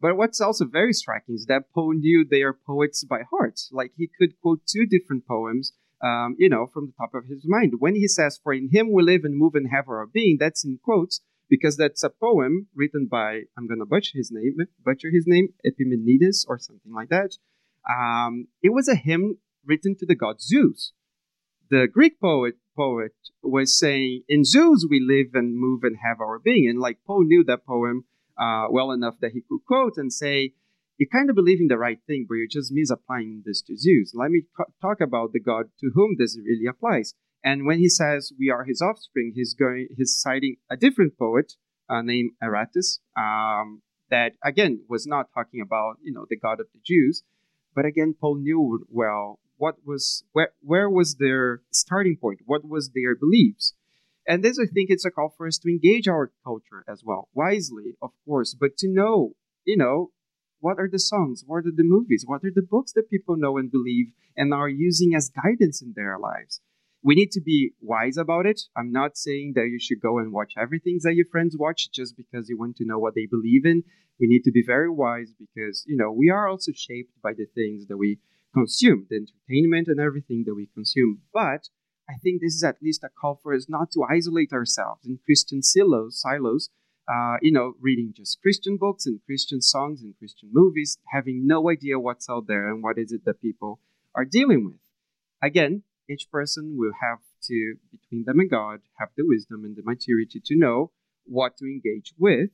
But 0.00 0.16
what's 0.16 0.40
also 0.40 0.64
very 0.64 0.92
striking 0.92 1.36
is 1.36 1.46
that 1.46 1.72
Paul 1.72 1.94
knew 1.94 2.26
they 2.28 2.42
are 2.42 2.52
poets 2.52 3.04
by 3.04 3.20
heart. 3.30 3.60
Like 3.70 3.92
he 3.96 4.10
could 4.18 4.40
quote 4.40 4.62
two 4.66 4.84
different 4.84 5.28
poems, 5.28 5.74
um, 6.02 6.34
you 6.36 6.48
know, 6.48 6.66
from 6.66 6.86
the 6.86 6.92
top 6.98 7.14
of 7.14 7.26
his 7.26 7.44
mind. 7.46 7.74
When 7.78 7.94
he 7.94 8.08
says, 8.08 8.40
"For 8.42 8.52
in 8.52 8.70
Him 8.70 8.90
we 8.90 9.04
live 9.04 9.24
and 9.24 9.36
move 9.36 9.54
and 9.54 9.68
have 9.70 9.88
our 9.88 10.04
being," 10.06 10.38
that's 10.40 10.64
in 10.64 10.78
quotes 10.82 11.20
because 11.52 11.76
that's 11.76 12.02
a 12.02 12.08
poem 12.08 12.66
written 12.74 13.06
by 13.10 13.42
I'm 13.58 13.68
gonna 13.68 13.84
butcher 13.84 14.16
his 14.16 14.30
name, 14.32 14.56
butcher 14.82 15.10
his 15.12 15.26
name, 15.26 15.48
Epimenides 15.62 16.46
or 16.48 16.58
something 16.58 16.94
like 16.94 17.10
that. 17.10 17.32
Um, 17.86 18.46
it 18.62 18.72
was 18.72 18.88
a 18.88 18.94
hymn 18.94 19.36
written 19.62 19.94
to 19.98 20.06
the 20.06 20.14
god 20.14 20.40
Zeus. 20.40 20.94
The 21.68 21.86
Greek 21.92 22.18
poet 22.18 22.54
poet 22.74 23.16
was 23.42 23.78
saying, 23.78 24.22
"In 24.30 24.44
Zeus 24.46 24.86
we 24.88 24.98
live 24.98 25.34
and 25.34 25.54
move 25.54 25.84
and 25.84 25.98
have 26.06 26.22
our 26.22 26.38
being," 26.38 26.66
and 26.70 26.78
like 26.78 27.04
Paul 27.06 27.24
knew 27.24 27.44
that 27.44 27.66
poem 27.66 28.06
uh, 28.38 28.68
well 28.70 28.90
enough 28.90 29.20
that 29.20 29.32
he 29.32 29.42
could 29.42 29.62
quote 29.66 29.98
and 29.98 30.10
say, 30.10 30.54
"You're 30.96 31.16
kind 31.16 31.28
of 31.28 31.36
believe 31.36 31.60
in 31.60 31.68
the 31.68 31.84
right 31.86 32.00
thing, 32.06 32.24
but 32.26 32.36
you're 32.36 32.58
just 32.58 32.72
misapplying 32.72 33.42
this 33.44 33.60
to 33.66 33.76
Zeus." 33.76 34.14
Let 34.14 34.30
me 34.30 34.44
co- 34.56 34.72
talk 34.80 35.02
about 35.02 35.34
the 35.34 35.44
God 35.50 35.64
to 35.80 35.90
whom 35.94 36.16
this 36.16 36.38
really 36.38 36.64
applies. 36.66 37.14
And 37.44 37.66
when 37.66 37.78
he 37.78 37.88
says 37.88 38.32
we 38.38 38.50
are 38.50 38.64
his 38.64 38.80
offspring, 38.80 39.32
he's 39.34 39.54
going 39.54 39.88
he's 39.96 40.16
citing 40.16 40.56
a 40.70 40.76
different 40.76 41.18
poet 41.18 41.54
uh, 41.88 42.02
named 42.02 42.32
Aratus 42.42 43.00
um, 43.16 43.82
that 44.10 44.32
again 44.44 44.84
was 44.88 45.06
not 45.06 45.28
talking 45.34 45.60
about 45.60 45.96
you 46.02 46.12
know 46.12 46.26
the 46.28 46.38
God 46.38 46.60
of 46.60 46.66
the 46.72 46.80
Jews, 46.84 47.22
but 47.74 47.84
again 47.84 48.14
Paul 48.18 48.36
knew 48.36 48.86
well 48.88 49.40
what 49.56 49.76
was 49.84 50.24
where 50.32 50.52
where 50.60 50.88
was 50.88 51.16
their 51.16 51.62
starting 51.72 52.16
point, 52.16 52.40
what 52.44 52.64
was 52.64 52.90
their 52.94 53.16
beliefs, 53.16 53.74
and 54.26 54.44
this, 54.44 54.58
I 54.58 54.66
think, 54.66 54.90
it's 54.90 55.04
a 55.04 55.10
call 55.10 55.34
for 55.36 55.46
us 55.46 55.58
to 55.58 55.68
engage 55.68 56.06
our 56.06 56.30
culture 56.44 56.84
as 56.88 57.02
well, 57.04 57.28
wisely, 57.34 57.96
of 58.00 58.10
course, 58.24 58.54
but 58.54 58.76
to 58.78 58.88
know, 58.88 59.32
you 59.64 59.76
know, 59.76 60.10
what 60.60 60.78
are 60.78 60.88
the 60.90 61.00
songs, 61.00 61.42
what 61.44 61.66
are 61.66 61.72
the 61.74 61.82
movies, 61.82 62.24
what 62.26 62.44
are 62.44 62.52
the 62.54 62.62
books 62.62 62.92
that 62.92 63.10
people 63.10 63.36
know 63.36 63.58
and 63.58 63.70
believe 63.70 64.12
and 64.36 64.54
are 64.54 64.68
using 64.68 65.14
as 65.14 65.30
guidance 65.30 65.82
in 65.82 65.94
their 65.96 66.18
lives. 66.18 66.60
We 67.02 67.14
need 67.14 67.32
to 67.32 67.40
be 67.40 67.72
wise 67.80 68.16
about 68.16 68.46
it. 68.46 68.62
I'm 68.76 68.92
not 68.92 69.16
saying 69.16 69.52
that 69.56 69.68
you 69.70 69.78
should 69.80 70.00
go 70.00 70.18
and 70.18 70.32
watch 70.32 70.52
everything 70.56 70.98
that 71.02 71.14
your 71.14 71.26
friends 71.26 71.56
watch 71.58 71.90
just 71.90 72.16
because 72.16 72.48
you 72.48 72.56
want 72.56 72.76
to 72.76 72.84
know 72.84 72.98
what 72.98 73.14
they 73.14 73.26
believe 73.26 73.66
in. 73.66 73.82
We 74.20 74.28
need 74.28 74.44
to 74.44 74.52
be 74.52 74.62
very 74.64 74.90
wise 74.90 75.32
because, 75.38 75.84
you 75.86 75.96
know, 75.96 76.12
we 76.12 76.30
are 76.30 76.46
also 76.46 76.70
shaped 76.72 77.20
by 77.22 77.32
the 77.32 77.46
things 77.54 77.86
that 77.88 77.96
we 77.96 78.18
consume, 78.54 79.06
the 79.10 79.16
entertainment 79.16 79.88
and 79.88 79.98
everything 79.98 80.44
that 80.46 80.54
we 80.54 80.68
consume. 80.74 81.22
But 81.32 81.68
I 82.08 82.14
think 82.22 82.40
this 82.40 82.54
is 82.54 82.62
at 82.62 82.82
least 82.82 83.02
a 83.02 83.08
call 83.08 83.40
for 83.42 83.54
us 83.54 83.66
not 83.68 83.90
to 83.92 84.04
isolate 84.08 84.52
ourselves 84.52 85.04
in 85.04 85.18
Christian 85.24 85.62
silos, 85.62 86.20
silos, 86.20 86.68
uh, 87.08 87.36
you 87.42 87.50
know, 87.50 87.74
reading 87.80 88.12
just 88.16 88.40
Christian 88.42 88.76
books 88.76 89.06
and 89.06 89.20
Christian 89.26 89.60
songs 89.60 90.02
and 90.02 90.16
Christian 90.18 90.50
movies, 90.52 90.98
having 91.12 91.46
no 91.46 91.70
idea 91.70 91.98
what's 91.98 92.28
out 92.28 92.46
there 92.46 92.68
and 92.68 92.82
what 92.82 92.98
is 92.98 93.12
it 93.12 93.24
that 93.24 93.40
people 93.40 93.80
are 94.14 94.24
dealing 94.24 94.64
with. 94.66 94.76
Again, 95.42 95.82
each 96.08 96.30
person 96.30 96.76
will 96.76 96.92
have 97.00 97.18
to, 97.44 97.74
between 97.90 98.24
them 98.24 98.40
and 98.40 98.50
God, 98.50 98.80
have 98.98 99.10
the 99.16 99.24
wisdom 99.26 99.64
and 99.64 99.76
the 99.76 99.82
maturity 99.84 100.40
to 100.44 100.56
know 100.56 100.92
what 101.24 101.56
to 101.58 101.64
engage 101.66 102.14
with, 102.18 102.50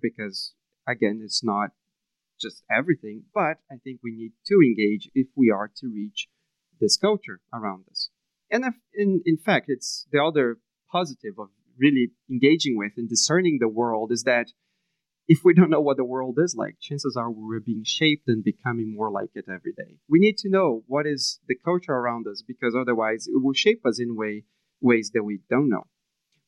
because 0.00 0.54
again, 0.86 1.20
it's 1.24 1.44
not 1.44 1.70
just 2.40 2.62
everything, 2.70 3.24
but 3.34 3.58
I 3.70 3.76
think 3.82 4.00
we 4.02 4.12
need 4.12 4.32
to 4.46 4.60
engage 4.62 5.10
if 5.14 5.28
we 5.36 5.50
are 5.50 5.70
to 5.76 5.86
reach 5.86 6.28
this 6.80 6.96
culture 6.96 7.40
around 7.54 7.84
us. 7.90 8.10
And 8.50 8.64
in, 8.94 9.22
in 9.24 9.38
fact, 9.38 9.66
it's 9.68 10.06
the 10.10 10.22
other 10.22 10.58
positive 10.90 11.38
of 11.38 11.48
really 11.78 12.10
engaging 12.30 12.76
with 12.76 12.92
and 12.96 13.08
discerning 13.08 13.58
the 13.60 13.68
world 13.68 14.12
is 14.12 14.24
that 14.24 14.48
if 15.32 15.44
we 15.44 15.54
don't 15.54 15.70
know 15.70 15.80
what 15.80 15.96
the 15.96 16.04
world 16.04 16.38
is 16.38 16.54
like, 16.54 16.76
chances 16.78 17.16
are 17.16 17.30
we're 17.30 17.58
being 17.58 17.84
shaped 17.84 18.28
and 18.28 18.44
becoming 18.44 18.94
more 18.94 19.10
like 19.10 19.30
it 19.34 19.46
every 19.48 19.72
day. 19.72 19.96
We 20.06 20.18
need 20.18 20.36
to 20.38 20.50
know 20.50 20.82
what 20.86 21.06
is 21.06 21.40
the 21.48 21.54
culture 21.54 21.94
around 21.94 22.26
us 22.26 22.44
because 22.46 22.76
otherwise 22.76 23.26
it 23.26 23.42
will 23.42 23.54
shape 23.54 23.86
us 23.86 23.98
in 23.98 24.14
way, 24.14 24.44
ways 24.82 25.10
that 25.14 25.22
we 25.22 25.40
don't 25.48 25.70
know. 25.70 25.86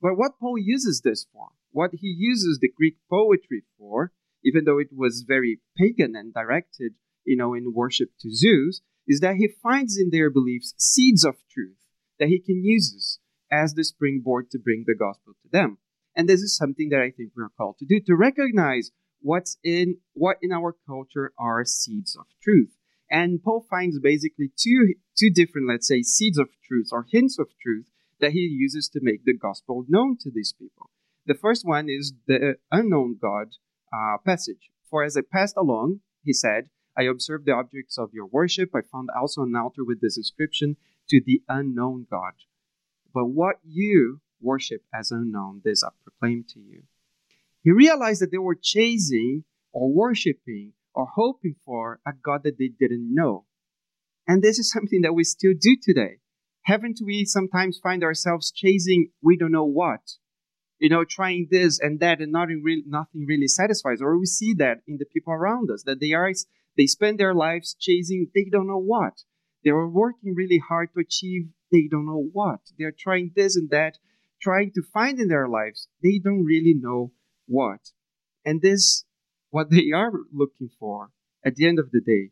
But 0.02 0.18
what 0.18 0.38
Paul 0.38 0.58
uses 0.58 1.00
this 1.00 1.24
for, 1.32 1.48
what 1.70 1.92
he 1.94 2.14
uses 2.14 2.58
the 2.58 2.70
Greek 2.76 2.96
poetry 3.08 3.62
for, 3.78 4.12
even 4.44 4.64
though 4.64 4.78
it 4.78 4.90
was 4.94 5.24
very 5.26 5.60
pagan 5.78 6.14
and 6.14 6.34
directed, 6.34 6.92
you 7.24 7.38
know, 7.38 7.54
in 7.54 7.72
worship 7.72 8.10
to 8.20 8.34
Zeus, 8.34 8.82
is 9.08 9.20
that 9.20 9.36
he 9.36 9.48
finds 9.62 9.96
in 9.96 10.10
their 10.10 10.28
beliefs 10.28 10.74
seeds 10.76 11.24
of 11.24 11.36
truth 11.50 11.78
that 12.18 12.28
he 12.28 12.38
can 12.38 12.62
use 12.62 13.18
as 13.50 13.72
the 13.72 13.84
springboard 13.84 14.50
to 14.50 14.58
bring 14.58 14.84
the 14.86 14.94
gospel 14.94 15.32
to 15.42 15.48
them. 15.50 15.78
And 16.16 16.28
this 16.28 16.40
is 16.40 16.56
something 16.56 16.88
that 16.90 17.00
I 17.00 17.10
think 17.10 17.32
we're 17.36 17.48
called 17.48 17.78
to 17.78 17.86
do 17.86 18.00
to 18.06 18.14
recognize 18.14 18.90
what's 19.20 19.58
in 19.64 19.96
what 20.12 20.36
in 20.42 20.52
our 20.52 20.74
culture 20.86 21.32
are 21.38 21.64
seeds 21.64 22.16
of 22.16 22.26
truth. 22.42 22.76
And 23.10 23.42
Paul 23.42 23.66
finds 23.68 23.98
basically 23.98 24.50
two 24.56 24.94
two 25.18 25.30
different, 25.30 25.68
let's 25.68 25.88
say, 25.88 26.02
seeds 26.02 26.38
of 26.38 26.48
truth 26.66 26.88
or 26.92 27.06
hints 27.10 27.38
of 27.38 27.48
truth 27.62 27.86
that 28.20 28.32
he 28.32 28.40
uses 28.40 28.88
to 28.90 29.00
make 29.02 29.24
the 29.24 29.36
gospel 29.36 29.84
known 29.88 30.16
to 30.20 30.30
these 30.30 30.52
people. 30.52 30.90
The 31.26 31.34
first 31.34 31.66
one 31.66 31.88
is 31.88 32.12
the 32.26 32.56
unknown 32.70 33.18
God 33.20 33.48
uh, 33.92 34.18
passage. 34.24 34.70
For 34.88 35.04
as 35.04 35.16
I 35.16 35.22
passed 35.22 35.56
along, 35.56 36.00
he 36.22 36.32
said, 36.32 36.68
I 36.96 37.02
observed 37.04 37.46
the 37.46 37.52
objects 37.52 37.98
of 37.98 38.10
your 38.12 38.26
worship. 38.26 38.70
I 38.74 38.80
found 38.82 39.08
also 39.10 39.42
an 39.42 39.56
altar 39.56 39.84
with 39.84 40.00
this 40.00 40.16
inscription 40.16 40.76
to 41.08 41.20
the 41.24 41.42
unknown 41.48 42.06
God. 42.10 42.34
But 43.12 43.26
what 43.26 43.56
you 43.64 44.20
worship 44.44 44.82
as 44.94 45.10
unknown, 45.10 45.62
this 45.64 45.82
I 45.82 45.88
proclaim 46.04 46.44
to 46.50 46.60
you. 46.60 46.82
He 47.62 47.72
realized 47.72 48.20
that 48.20 48.30
they 48.30 48.38
were 48.38 48.58
chasing 48.60 49.44
or 49.72 49.92
worshiping 49.92 50.74
or 50.94 51.06
hoping 51.14 51.56
for 51.64 51.98
a 52.06 52.12
God 52.12 52.42
that 52.44 52.58
they 52.58 52.68
didn't 52.68 53.12
know. 53.12 53.46
And 54.28 54.42
this 54.42 54.58
is 54.58 54.70
something 54.76 55.00
that 55.02 55.14
we 55.14 55.24
still 55.24 55.54
do 55.58 55.76
today. 55.82 56.18
Haven't 56.62 57.00
we 57.04 57.24
sometimes 57.24 57.78
find 57.82 58.02
ourselves 58.02 58.50
chasing 58.50 59.10
we 59.22 59.36
don't 59.36 59.52
know 59.52 59.64
what? 59.64 60.00
You 60.78 60.88
know, 60.88 61.04
trying 61.04 61.48
this 61.50 61.78
and 61.80 62.00
that 62.00 62.20
and 62.20 62.32
nothing 62.32 62.62
really, 62.64 62.84
nothing 62.86 63.26
really 63.26 63.48
satisfies. 63.48 64.00
Or 64.00 64.18
we 64.18 64.26
see 64.26 64.54
that 64.54 64.78
in 64.86 64.98
the 64.98 65.04
people 65.04 65.32
around 65.32 65.70
us, 65.70 65.82
that 65.84 66.00
they 66.00 66.12
are 66.12 66.30
they 66.76 66.86
spend 66.86 67.18
their 67.18 67.34
lives 67.34 67.76
chasing 67.78 68.28
they 68.34 68.46
don't 68.50 68.66
know 68.66 68.80
what. 68.80 69.22
They 69.62 69.70
are 69.70 69.88
working 69.88 70.34
really 70.34 70.58
hard 70.58 70.90
to 70.92 71.00
achieve 71.00 71.48
they 71.70 71.88
don't 71.90 72.06
know 72.06 72.28
what. 72.32 72.60
They're 72.78 72.94
trying 72.96 73.32
this 73.34 73.56
and 73.56 73.70
that, 73.70 73.98
trying 74.44 74.70
to 74.72 74.82
find 74.82 75.18
in 75.18 75.28
their 75.28 75.48
lives. 75.48 75.88
They 76.02 76.20
don't 76.22 76.44
really 76.44 76.74
know 76.74 77.12
what. 77.46 77.80
And 78.44 78.60
this, 78.60 79.04
what 79.50 79.70
they 79.70 79.90
are 79.94 80.12
looking 80.32 80.68
for 80.78 81.10
at 81.44 81.56
the 81.56 81.66
end 81.66 81.78
of 81.78 81.90
the 81.90 82.00
day, 82.00 82.30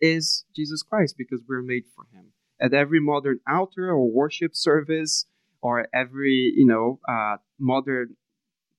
is 0.00 0.44
Jesus 0.56 0.82
Christ 0.82 1.14
because 1.16 1.42
we're 1.48 1.62
made 1.62 1.84
for 1.94 2.04
him. 2.12 2.32
At 2.60 2.74
every 2.74 3.00
modern 3.00 3.40
altar 3.48 3.90
or 3.90 4.10
worship 4.10 4.56
service 4.56 5.26
or 5.60 5.86
every, 5.94 6.52
you 6.56 6.66
know, 6.66 7.00
uh, 7.08 7.36
modern 7.58 8.16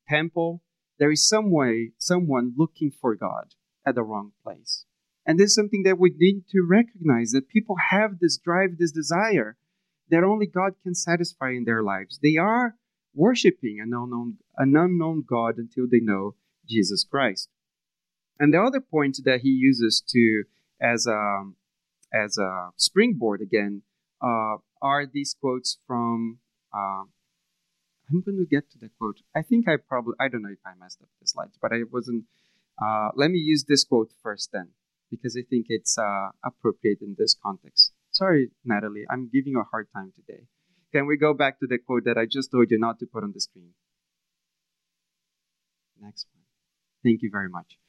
temple, 0.09 0.61
there 0.99 1.11
is 1.11 1.27
some 1.27 1.51
way, 1.51 1.91
someone 1.97 2.53
looking 2.57 2.91
for 2.91 3.15
God 3.15 3.53
at 3.85 3.95
the 3.95 4.03
wrong 4.03 4.31
place. 4.43 4.85
And 5.25 5.39
this 5.39 5.51
is 5.51 5.55
something 5.55 5.83
that 5.83 5.99
we 5.99 6.13
need 6.17 6.43
to 6.49 6.67
recognize 6.69 7.31
that 7.31 7.47
people 7.47 7.77
have 7.91 8.19
this 8.19 8.37
drive, 8.37 8.77
this 8.77 8.91
desire 8.91 9.57
that 10.09 10.23
only 10.23 10.47
God 10.47 10.73
can 10.83 10.95
satisfy 10.95 11.49
in 11.51 11.65
their 11.65 11.81
lives. 11.81 12.19
They 12.21 12.37
are 12.37 12.75
worshiping 13.13 13.79
an 13.81 13.91
unknown, 13.93 14.37
an 14.57 14.75
unknown 14.75 15.23
God 15.27 15.57
until 15.57 15.87
they 15.89 15.99
know 15.99 16.35
Jesus 16.67 17.03
Christ. 17.03 17.49
And 18.39 18.53
the 18.53 18.61
other 18.61 18.81
point 18.81 19.19
that 19.25 19.41
he 19.41 19.49
uses 19.49 20.03
to 20.09 20.43
as 20.81 21.07
a 21.07 21.43
as 22.13 22.37
a 22.37 22.69
springboard 22.75 23.41
again 23.41 23.83
uh, 24.21 24.57
are 24.81 25.05
these 25.05 25.35
quotes 25.39 25.77
from. 25.87 26.39
Uh, 26.73 27.05
I'm 28.09 28.21
going 28.21 28.37
to 28.37 28.45
get 28.45 28.69
to 28.71 28.77
the 28.77 28.89
quote. 28.99 29.21
I 29.35 29.41
think 29.41 29.67
I 29.67 29.77
probably 29.77 30.15
I 30.19 30.27
don't 30.27 30.41
know 30.41 30.51
if 30.51 30.59
I 30.65 30.71
messed 30.77 31.01
up 31.01 31.09
the 31.21 31.27
slides, 31.27 31.57
but 31.61 31.71
I 31.71 31.83
wasn't. 31.89 32.25
Uh, 32.81 33.09
let 33.15 33.31
me 33.31 33.37
use 33.37 33.65
this 33.67 33.83
quote 33.83 34.11
first 34.21 34.49
then 34.51 34.69
because 35.09 35.37
I 35.37 35.43
think 35.47 35.67
it's 35.69 35.97
uh, 35.97 36.29
appropriate 36.43 36.99
in 37.01 37.15
this 37.17 37.35
context. 37.41 37.92
Sorry, 38.13 38.51
Natalie, 38.63 39.05
I'm 39.09 39.27
giving 39.33 39.53
you 39.53 39.61
a 39.61 39.63
hard 39.63 39.87
time 39.91 40.13
today. 40.15 40.43
Can 40.91 41.07
we 41.07 41.17
go 41.17 41.33
back 41.33 41.59
to 41.59 41.67
the 41.67 41.79
quote 41.79 42.05
that 42.05 42.15
I 42.15 42.27
just 42.27 42.51
told 42.51 42.69
you 42.69 42.77
not 42.77 42.99
to 42.99 43.07
put 43.07 43.23
on 43.23 43.31
the 43.33 43.41
screen? 43.41 43.71
Next 45.99 46.27
one. 46.31 46.43
Thank 47.03 47.23
you 47.23 47.31
very 47.31 47.49
much. 47.49 47.79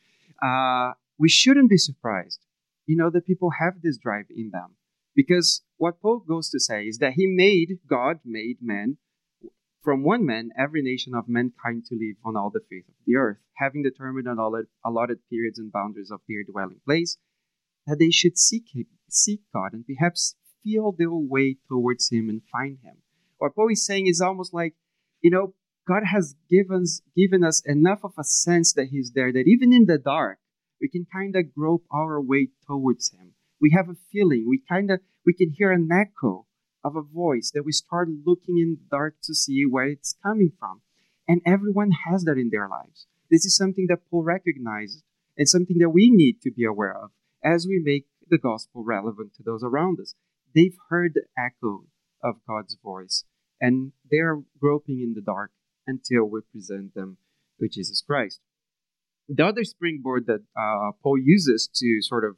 Uh, 0.42 0.94
we 1.18 1.28
shouldn't 1.28 1.68
be 1.68 1.76
surprised, 1.76 2.40
you 2.86 2.96
know, 2.96 3.10
that 3.10 3.26
people 3.26 3.50
have 3.60 3.82
this 3.82 3.98
drive 3.98 4.24
in 4.34 4.50
them. 4.50 4.76
Because 5.14 5.62
what 5.76 6.00
Paul 6.00 6.24
goes 6.26 6.48
to 6.50 6.58
say 6.58 6.84
is 6.84 6.98
that 6.98 7.12
he 7.12 7.26
made, 7.26 7.78
God 7.86 8.20
made 8.24 8.56
man 8.62 8.96
from 9.82 10.02
one 10.02 10.24
man, 10.24 10.48
every 10.58 10.80
nation 10.80 11.14
of 11.14 11.28
mankind 11.28 11.84
to 11.90 11.94
live 11.94 12.16
on 12.24 12.34
all 12.34 12.50
the 12.50 12.64
face 12.70 12.88
of 12.88 12.94
the 13.06 13.16
earth, 13.16 13.36
having 13.58 13.82
determined 13.82 14.26
allotted, 14.26 14.68
allotted 14.82 15.18
periods 15.28 15.58
and 15.58 15.70
boundaries 15.70 16.10
of 16.10 16.20
their 16.26 16.42
dwelling 16.50 16.80
place, 16.86 17.18
that 17.86 17.98
they 17.98 18.10
should 18.10 18.38
seek 18.38 18.64
him, 18.74 18.86
seek 19.08 19.40
God 19.52 19.72
and 19.72 19.84
perhaps 19.86 20.36
feel 20.64 20.92
their 20.96 21.12
way 21.12 21.58
towards 21.68 22.10
Him 22.10 22.28
and 22.28 22.42
find 22.50 22.78
Him. 22.82 22.96
What 23.38 23.54
Paul 23.54 23.70
is 23.70 23.84
saying 23.84 24.06
is 24.06 24.20
almost 24.20 24.54
like, 24.54 24.74
you 25.20 25.30
know, 25.30 25.54
God 25.86 26.04
has 26.10 26.34
given 26.50 26.84
given 27.14 27.44
us 27.44 27.62
enough 27.66 28.00
of 28.02 28.14
a 28.18 28.24
sense 28.24 28.72
that 28.72 28.88
He's 28.90 29.12
there 29.14 29.32
that 29.32 29.44
even 29.46 29.72
in 29.72 29.84
the 29.84 29.98
dark, 29.98 30.38
we 30.80 30.88
can 30.88 31.06
kind 31.12 31.36
of 31.36 31.54
grope 31.54 31.84
our 31.92 32.20
way 32.20 32.48
towards 32.66 33.12
Him. 33.12 33.34
We 33.60 33.72
have 33.76 33.88
a 33.88 33.96
feeling. 34.10 34.46
We 34.48 34.62
kind 34.66 34.90
of 34.90 35.00
we 35.26 35.34
can 35.34 35.50
hear 35.50 35.70
an 35.70 35.88
echo 35.92 36.46
of 36.82 36.96
a 36.96 37.02
voice 37.02 37.50
that 37.54 37.64
we 37.64 37.72
start 37.72 38.08
looking 38.26 38.58
in 38.58 38.78
the 38.80 38.96
dark 38.96 39.16
to 39.24 39.34
see 39.34 39.64
where 39.64 39.86
it's 39.86 40.16
coming 40.22 40.52
from. 40.58 40.80
And 41.26 41.40
everyone 41.46 41.92
has 42.06 42.24
that 42.24 42.36
in 42.36 42.50
their 42.50 42.68
lives. 42.68 43.06
This 43.30 43.46
is 43.46 43.56
something 43.56 43.86
that 43.88 44.10
Paul 44.10 44.22
recognized 44.22 45.02
and 45.38 45.48
something 45.48 45.78
that 45.78 45.90
we 45.90 46.10
need 46.10 46.42
to 46.42 46.50
be 46.50 46.64
aware 46.64 46.94
of 46.94 47.10
as 47.44 47.66
we 47.66 47.80
make 47.82 48.06
the 48.28 48.38
gospel 48.38 48.82
relevant 48.84 49.34
to 49.34 49.42
those 49.42 49.62
around 49.62 50.00
us. 50.00 50.14
They've 50.54 50.76
heard 50.88 51.12
the 51.14 51.24
echo 51.38 51.84
of 52.22 52.36
God's 52.48 52.76
voice 52.82 53.24
and 53.60 53.92
they're 54.10 54.42
groping 54.58 55.00
in 55.00 55.14
the 55.14 55.20
dark 55.20 55.50
until 55.86 56.24
we 56.24 56.40
present 56.52 56.94
them 56.94 57.18
with 57.58 57.72
Jesus 57.72 58.02
Christ. 58.02 58.40
The 59.28 59.46
other 59.46 59.64
springboard 59.64 60.26
that 60.26 60.42
uh, 60.56 60.92
Paul 61.02 61.18
uses 61.18 61.68
to 61.74 61.98
sort 62.00 62.24
of 62.24 62.36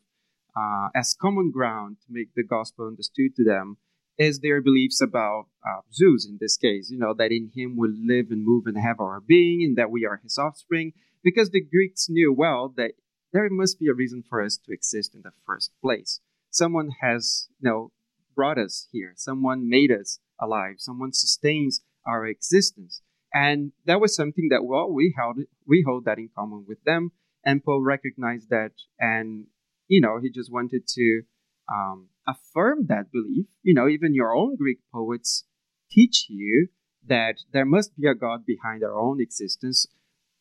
uh, 0.56 0.88
as 0.94 1.16
common 1.20 1.50
ground 1.50 1.98
to 2.06 2.06
make 2.10 2.28
the 2.34 2.44
gospel 2.44 2.86
understood 2.86 3.34
to 3.36 3.44
them 3.44 3.76
is 4.18 4.40
their 4.40 4.62
beliefs 4.62 5.00
about 5.02 5.46
uh, 5.66 5.80
Zeus 5.92 6.26
in 6.26 6.38
this 6.40 6.56
case, 6.56 6.88
you 6.90 6.98
know, 6.98 7.12
that 7.14 7.32
in 7.32 7.50
him 7.54 7.76
we 7.76 7.88
live 7.88 8.26
and 8.30 8.44
move 8.44 8.64
and 8.66 8.78
have 8.78 8.98
our 8.98 9.20
being, 9.20 9.62
and 9.62 9.76
that 9.76 9.90
we 9.90 10.06
are 10.06 10.20
his 10.22 10.38
offspring, 10.38 10.92
because 11.22 11.50
the 11.50 11.60
Greeks 11.60 12.08
knew 12.08 12.32
well 12.32 12.72
that 12.76 12.92
there 13.32 13.48
must 13.50 13.78
be 13.78 13.88
a 13.88 13.94
reason 13.94 14.22
for 14.28 14.42
us 14.42 14.56
to 14.56 14.72
exist 14.72 15.14
in 15.14 15.22
the 15.22 15.32
first 15.46 15.72
place. 15.82 16.20
Someone 16.50 16.90
has, 17.00 17.48
you 17.60 17.68
know, 17.68 17.92
brought 18.34 18.58
us 18.58 18.88
here. 18.92 19.12
Someone 19.16 19.68
made 19.68 19.90
us 19.90 20.20
alive. 20.40 20.76
Someone 20.78 21.12
sustains 21.12 21.82
our 22.06 22.26
existence. 22.26 23.02
And 23.34 23.72
that 23.84 24.00
was 24.00 24.14
something 24.14 24.48
that, 24.50 24.64
well, 24.64 24.90
we 24.90 25.14
held, 25.16 25.38
we 25.66 25.84
hold 25.86 26.04
that 26.04 26.18
in 26.18 26.30
common 26.34 26.64
with 26.66 26.82
them. 26.84 27.12
And 27.44 27.62
Paul 27.64 27.82
recognized 27.82 28.50
that, 28.50 28.72
and, 28.98 29.46
you 29.88 30.00
know, 30.00 30.18
he 30.20 30.30
just 30.30 30.52
wanted 30.52 30.86
to 30.88 31.22
um, 31.70 32.08
affirm 32.26 32.86
that 32.88 33.12
belief. 33.12 33.46
You 33.62 33.74
know, 33.74 33.88
even 33.88 34.14
your 34.14 34.34
own 34.34 34.56
Greek 34.56 34.78
poets 34.92 35.44
teach 35.90 36.26
you 36.28 36.68
that 37.06 37.36
there 37.52 37.64
must 37.64 37.96
be 37.96 38.06
a 38.08 38.14
God 38.14 38.44
behind 38.46 38.82
our 38.82 38.98
own 38.98 39.20
existence, 39.20 39.86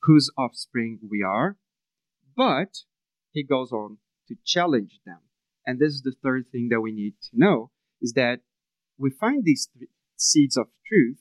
whose 0.04 0.32
offspring 0.38 1.00
we 1.10 1.22
are. 1.24 1.58
But 2.36 2.80
he 3.32 3.44
goes 3.44 3.72
on 3.72 3.98
to 4.28 4.36
challenge 4.46 5.00
them. 5.06 5.20
And 5.66 5.80
this 5.80 5.94
is 5.94 6.02
the 6.02 6.16
third 6.24 6.46
thing 6.52 6.70
that 6.70 6.82
we 6.82 6.92
need 6.92 7.16
to 7.30 7.30
know 7.34 7.72
is 8.02 8.14
that 8.14 8.42
we 8.98 9.10
find 9.10 9.44
these 9.44 9.70
seeds 10.16 10.58
of 10.58 10.68
truth, 10.88 11.20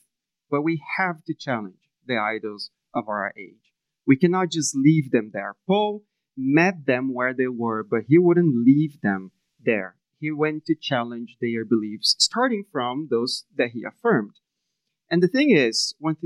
but 0.49 0.61
we 0.61 0.81
have 0.97 1.23
to 1.25 1.33
challenge 1.33 1.89
the 2.05 2.17
idols 2.17 2.69
of 2.93 3.07
our 3.07 3.33
age. 3.37 3.73
We 4.05 4.17
cannot 4.17 4.51
just 4.51 4.75
leave 4.75 5.11
them 5.11 5.31
there. 5.33 5.55
Paul 5.65 6.03
met 6.37 6.85
them 6.85 7.13
where 7.13 7.33
they 7.33 7.47
were, 7.47 7.83
but 7.83 8.03
he 8.07 8.17
wouldn't 8.17 8.65
leave 8.65 9.01
them 9.01 9.31
there 9.63 9.95
he 10.19 10.31
went 10.31 10.65
to 10.65 10.75
challenge 10.75 11.37
their 11.39 11.65
beliefs, 11.65 12.15
starting 12.19 12.63
from 12.71 13.07
those 13.09 13.45
that 13.55 13.71
he 13.71 13.83
affirmed. 13.83 14.35
And 15.09 15.21
the 15.21 15.27
thing 15.27 15.51
is, 15.51 15.93
once 15.99 16.19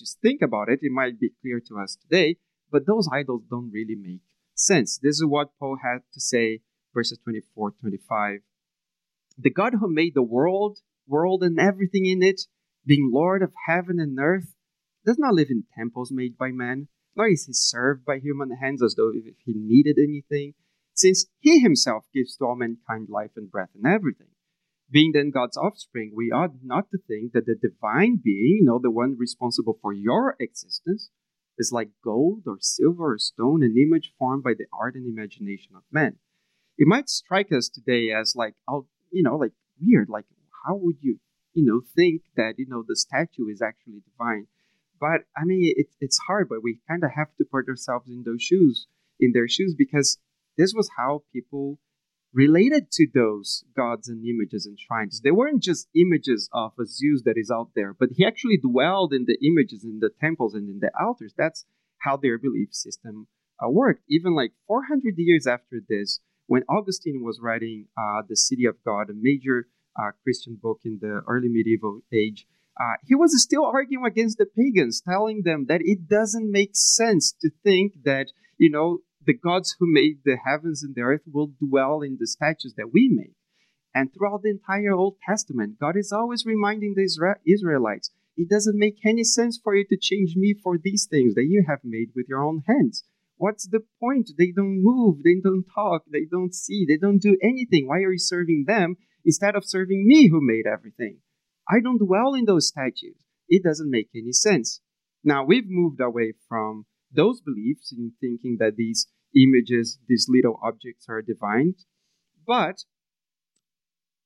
you 0.00 0.06
think 0.22 0.40
about 0.40 0.68
it, 0.68 0.80
it 0.82 0.90
might 0.90 1.20
be 1.20 1.32
clear 1.42 1.60
to 1.68 1.78
us 1.78 1.96
today, 1.96 2.36
but 2.70 2.86
those 2.86 3.08
idols 3.12 3.42
don't 3.50 3.70
really 3.70 3.94
make 3.94 4.22
sense. 4.66 4.98
This 4.98 5.16
is 5.16 5.24
what 5.26 5.56
Paul 5.58 5.78
had 5.82 6.00
to 6.14 6.20
say, 6.20 6.60
verses 6.94 7.18
24 7.24 7.72
25. 7.80 8.40
The 9.38 9.50
God 9.50 9.74
who 9.80 9.92
made 9.92 10.14
the 10.14 10.22
world, 10.22 10.78
world 11.06 11.42
and 11.42 11.58
everything 11.58 12.06
in 12.06 12.22
it, 12.22 12.42
being 12.84 13.10
Lord 13.12 13.42
of 13.42 13.52
heaven 13.66 13.98
and 13.98 14.18
earth, 14.18 14.54
does 15.04 15.18
not 15.18 15.34
live 15.34 15.48
in 15.50 15.64
temples 15.76 16.12
made 16.12 16.36
by 16.36 16.50
men, 16.52 16.88
nor 17.16 17.28
is 17.28 17.46
he 17.46 17.52
served 17.52 18.04
by 18.04 18.18
human 18.18 18.56
hands 18.56 18.82
as 18.82 18.94
though 18.94 19.10
if 19.14 19.34
he 19.44 19.52
needed 19.54 19.98
anything, 19.98 20.54
since 20.94 21.26
he 21.40 21.60
himself 21.60 22.04
gives 22.14 22.36
to 22.36 22.44
all 22.44 22.56
mankind 22.56 23.08
life 23.08 23.32
and 23.36 23.50
breath 23.50 23.70
and 23.74 23.86
everything. 23.86 24.28
Being 24.90 25.12
then 25.12 25.30
God's 25.30 25.56
offspring, 25.56 26.12
we 26.14 26.30
ought 26.30 26.52
not 26.62 26.90
to 26.90 26.98
think 26.98 27.32
that 27.32 27.46
the 27.46 27.54
divine 27.54 28.20
being, 28.22 28.58
you 28.60 28.64
know, 28.64 28.78
the 28.78 28.90
one 28.90 29.16
responsible 29.18 29.78
for 29.80 29.92
your 29.92 30.36
existence, 30.38 31.10
is 31.58 31.72
like 31.72 31.90
gold 32.02 32.42
or 32.46 32.58
silver 32.60 33.14
or 33.14 33.18
stone, 33.18 33.62
an 33.62 33.76
image 33.76 34.12
formed 34.18 34.42
by 34.42 34.54
the 34.54 34.66
art 34.72 34.94
and 34.94 35.06
imagination 35.06 35.72
of 35.76 35.82
men. 35.90 36.16
It 36.78 36.86
might 36.88 37.08
strike 37.08 37.52
us 37.52 37.68
today 37.68 38.10
as 38.10 38.34
like, 38.34 38.54
oh, 38.68 38.86
you 39.10 39.22
know, 39.22 39.36
like 39.36 39.52
weird. 39.80 40.08
Like, 40.08 40.24
how 40.66 40.76
would 40.76 40.96
you, 41.00 41.18
you 41.54 41.64
know, 41.64 41.82
think 41.94 42.22
that 42.36 42.54
you 42.58 42.66
know 42.68 42.84
the 42.86 42.96
statue 42.96 43.48
is 43.50 43.60
actually 43.60 44.02
divine? 44.10 44.46
But 45.00 45.22
I 45.36 45.44
mean, 45.44 45.74
it, 45.76 45.88
it's 46.00 46.18
hard, 46.26 46.48
but 46.48 46.62
we 46.62 46.80
kind 46.88 47.04
of 47.04 47.10
have 47.14 47.34
to 47.38 47.44
put 47.44 47.68
ourselves 47.68 48.08
in 48.08 48.22
those 48.24 48.42
shoes, 48.42 48.86
in 49.20 49.32
their 49.32 49.48
shoes, 49.48 49.74
because 49.76 50.18
this 50.56 50.72
was 50.74 50.90
how 50.96 51.24
people 51.32 51.78
related 52.34 52.90
to 52.92 53.06
those 53.12 53.64
gods 53.76 54.08
and 54.08 54.24
images 54.24 54.66
and 54.66 54.78
shrines. 54.78 55.20
They 55.22 55.30
weren't 55.30 55.62
just 55.62 55.88
images 55.94 56.48
of 56.52 56.72
a 56.80 56.86
Zeus 56.86 57.22
that 57.24 57.36
is 57.36 57.50
out 57.50 57.70
there, 57.74 57.94
but 57.98 58.10
he 58.16 58.24
actually 58.24 58.58
dwelled 58.58 59.12
in 59.12 59.26
the 59.26 59.38
images 59.46 59.84
in 59.84 59.98
the 60.00 60.10
temples 60.20 60.54
and 60.54 60.68
in 60.68 60.80
the 60.80 60.90
altars. 60.98 61.34
That's 61.36 61.66
how 61.98 62.16
their 62.16 62.38
belief 62.38 62.68
system 62.72 63.28
uh, 63.62 63.68
worked. 63.68 64.02
Even 64.08 64.34
like 64.34 64.52
400 64.66 65.14
years 65.16 65.46
after 65.46 65.80
this, 65.88 66.20
when 66.46 66.62
Augustine 66.68 67.22
was 67.22 67.38
writing 67.40 67.86
uh, 67.96 68.22
The 68.28 68.36
City 68.36 68.64
of 68.66 68.76
God, 68.84 69.10
a 69.10 69.14
major 69.14 69.68
uh, 69.98 70.12
Christian 70.22 70.58
book 70.60 70.80
in 70.84 70.98
the 71.00 71.22
early 71.28 71.48
medieval 71.48 72.00
age, 72.12 72.46
uh, 72.80 72.96
he 73.04 73.14
was 73.14 73.40
still 73.42 73.66
arguing 73.66 74.06
against 74.06 74.38
the 74.38 74.46
pagans, 74.46 75.02
telling 75.02 75.42
them 75.42 75.66
that 75.68 75.82
it 75.84 76.08
doesn't 76.08 76.50
make 76.50 76.70
sense 76.72 77.32
to 77.42 77.50
think 77.62 77.92
that, 78.04 78.28
you 78.56 78.70
know, 78.70 79.00
the 79.24 79.34
gods 79.34 79.76
who 79.78 79.92
made 79.92 80.20
the 80.24 80.36
heavens 80.44 80.82
and 80.82 80.94
the 80.94 81.02
earth 81.02 81.22
will 81.32 81.52
dwell 81.60 82.02
in 82.02 82.16
the 82.18 82.26
statues 82.26 82.74
that 82.76 82.92
we 82.92 83.08
make. 83.08 83.34
And 83.94 84.12
throughout 84.12 84.42
the 84.42 84.50
entire 84.50 84.92
Old 84.92 85.16
Testament, 85.26 85.78
God 85.78 85.96
is 85.96 86.12
always 86.12 86.46
reminding 86.46 86.94
the 86.94 87.02
Isra- 87.02 87.36
Israelites 87.46 88.10
it 88.36 88.48
doesn't 88.48 88.78
make 88.78 88.96
any 89.04 89.24
sense 89.24 89.60
for 89.62 89.76
you 89.76 89.84
to 89.88 89.96
change 89.96 90.36
me 90.36 90.54
for 90.54 90.78
these 90.78 91.06
things 91.06 91.34
that 91.34 91.44
you 91.44 91.64
have 91.68 91.80
made 91.84 92.10
with 92.16 92.26
your 92.28 92.42
own 92.42 92.62
hands. 92.66 93.04
What's 93.36 93.66
the 93.66 93.80
point? 94.00 94.30
They 94.38 94.52
don't 94.52 94.82
move, 94.82 95.22
they 95.22 95.36
don't 95.42 95.64
talk, 95.74 96.04
they 96.10 96.24
don't 96.30 96.54
see, 96.54 96.86
they 96.88 96.96
don't 96.96 97.20
do 97.20 97.36
anything. 97.42 97.88
Why 97.88 97.98
are 97.98 98.12
you 98.12 98.18
serving 98.18 98.64
them 98.66 98.96
instead 99.24 99.54
of 99.54 99.66
serving 99.66 100.06
me 100.06 100.28
who 100.28 100.40
made 100.40 100.66
everything? 100.66 101.18
I 101.68 101.80
don't 101.80 101.98
dwell 101.98 102.34
in 102.34 102.46
those 102.46 102.68
statues. 102.68 103.16
It 103.48 103.62
doesn't 103.62 103.90
make 103.90 104.08
any 104.14 104.32
sense. 104.32 104.80
Now, 105.24 105.44
we've 105.44 105.68
moved 105.68 106.00
away 106.00 106.34
from 106.48 106.86
those 107.12 107.40
beliefs 107.40 107.92
in 107.92 108.12
thinking 108.20 108.56
that 108.58 108.76
these 108.76 109.06
images, 109.36 109.98
these 110.08 110.26
little 110.28 110.58
objects 110.62 111.06
are 111.08 111.22
divine, 111.22 111.74
but 112.46 112.84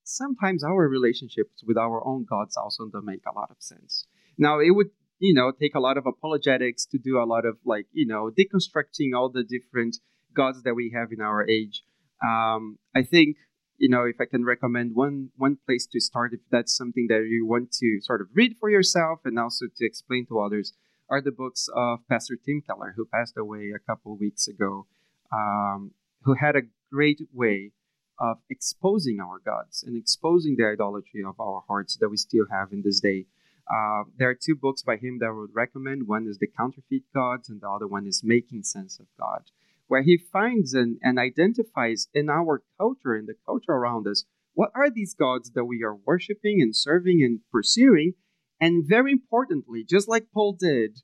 sometimes 0.04 0.62
our 0.62 0.88
relationships 0.88 1.62
with 1.66 1.76
our 1.76 2.06
own 2.06 2.26
gods 2.28 2.56
also 2.56 2.88
don't 2.92 3.04
make 3.04 3.22
a 3.26 3.34
lot 3.34 3.50
of 3.50 3.56
sense. 3.58 4.06
Now, 4.38 4.60
it 4.60 4.70
would, 4.70 4.90
you 5.18 5.34
know, 5.34 5.52
take 5.52 5.74
a 5.74 5.80
lot 5.80 5.96
of 5.96 6.06
apologetics 6.06 6.86
to 6.86 6.98
do 6.98 7.18
a 7.18 7.26
lot 7.26 7.44
of 7.44 7.56
like, 7.64 7.86
you 7.92 8.06
know, 8.06 8.30
deconstructing 8.30 9.16
all 9.16 9.30
the 9.30 9.44
different 9.44 9.96
gods 10.34 10.62
that 10.62 10.74
we 10.74 10.92
have 10.94 11.08
in 11.12 11.20
our 11.20 11.48
age. 11.48 11.82
Um, 12.24 12.78
I 12.94 13.02
think 13.02 13.36
you 13.78 13.88
know, 13.88 14.04
if 14.04 14.16
I 14.20 14.24
can 14.24 14.44
recommend 14.44 14.92
one 14.94 15.30
one 15.36 15.58
place 15.66 15.86
to 15.92 16.00
start, 16.00 16.32
if 16.32 16.40
that's 16.50 16.76
something 16.76 17.06
that 17.08 17.26
you 17.28 17.46
want 17.46 17.72
to 17.72 17.98
sort 18.00 18.20
of 18.20 18.28
read 18.34 18.56
for 18.58 18.70
yourself 18.70 19.20
and 19.24 19.38
also 19.38 19.66
to 19.66 19.86
explain 19.86 20.26
to 20.28 20.40
others, 20.40 20.72
are 21.08 21.20
the 21.20 21.32
books 21.32 21.68
of 21.74 22.00
Pastor 22.08 22.36
Tim 22.36 22.62
Keller, 22.62 22.94
who 22.96 23.06
passed 23.06 23.36
away 23.36 23.72
a 23.74 23.78
couple 23.78 24.16
weeks 24.16 24.48
ago, 24.48 24.86
um, 25.32 25.92
who 26.22 26.34
had 26.34 26.56
a 26.56 26.62
great 26.92 27.20
way 27.32 27.72
of 28.18 28.38
exposing 28.48 29.20
our 29.20 29.38
gods 29.38 29.82
and 29.82 29.96
exposing 29.96 30.56
the 30.56 30.66
idolatry 30.66 31.22
of 31.24 31.38
our 31.38 31.62
hearts 31.68 31.96
that 31.98 32.08
we 32.08 32.16
still 32.16 32.46
have 32.50 32.72
in 32.72 32.82
this 32.82 33.00
day. 33.00 33.26
Uh, 33.68 34.04
there 34.16 34.30
are 34.30 34.34
two 34.34 34.54
books 34.54 34.82
by 34.82 34.96
him 34.96 35.18
that 35.18 35.26
I 35.26 35.32
would 35.32 35.54
recommend. 35.54 36.06
One 36.06 36.26
is 36.26 36.38
The 36.38 36.46
Counterfeit 36.46 37.02
Gods, 37.14 37.48
and 37.48 37.60
the 37.60 37.68
other 37.68 37.86
one 37.86 38.06
is 38.06 38.22
Making 38.24 38.62
Sense 38.62 38.98
of 39.00 39.06
God 39.18 39.50
where 39.88 40.02
he 40.02 40.16
finds 40.16 40.74
and, 40.74 40.98
and 41.02 41.18
identifies 41.18 42.08
in 42.12 42.28
our 42.28 42.62
culture, 42.78 43.16
in 43.16 43.26
the 43.26 43.36
culture 43.44 43.72
around 43.72 44.06
us, 44.06 44.24
what 44.54 44.70
are 44.74 44.90
these 44.90 45.14
gods 45.14 45.50
that 45.52 45.64
we 45.64 45.82
are 45.82 45.94
worshiping 45.94 46.60
and 46.60 46.74
serving 46.74 47.22
and 47.22 47.40
pursuing? 47.52 48.14
And 48.60 48.84
very 48.88 49.12
importantly, 49.12 49.84
just 49.88 50.08
like 50.08 50.32
Paul 50.32 50.56
did, 50.58 51.00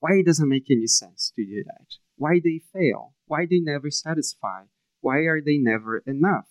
why 0.00 0.14
it 0.14 0.26
doesn't 0.26 0.48
make 0.48 0.70
any 0.70 0.86
sense 0.86 1.32
to 1.36 1.44
do 1.44 1.62
that. 1.64 1.86
Why 2.16 2.40
they 2.42 2.60
fail. 2.72 3.14
Why 3.26 3.46
they 3.48 3.60
never 3.60 3.90
satisfy. 3.90 4.64
Why 5.00 5.18
are 5.18 5.40
they 5.40 5.58
never 5.58 5.98
enough? 6.06 6.48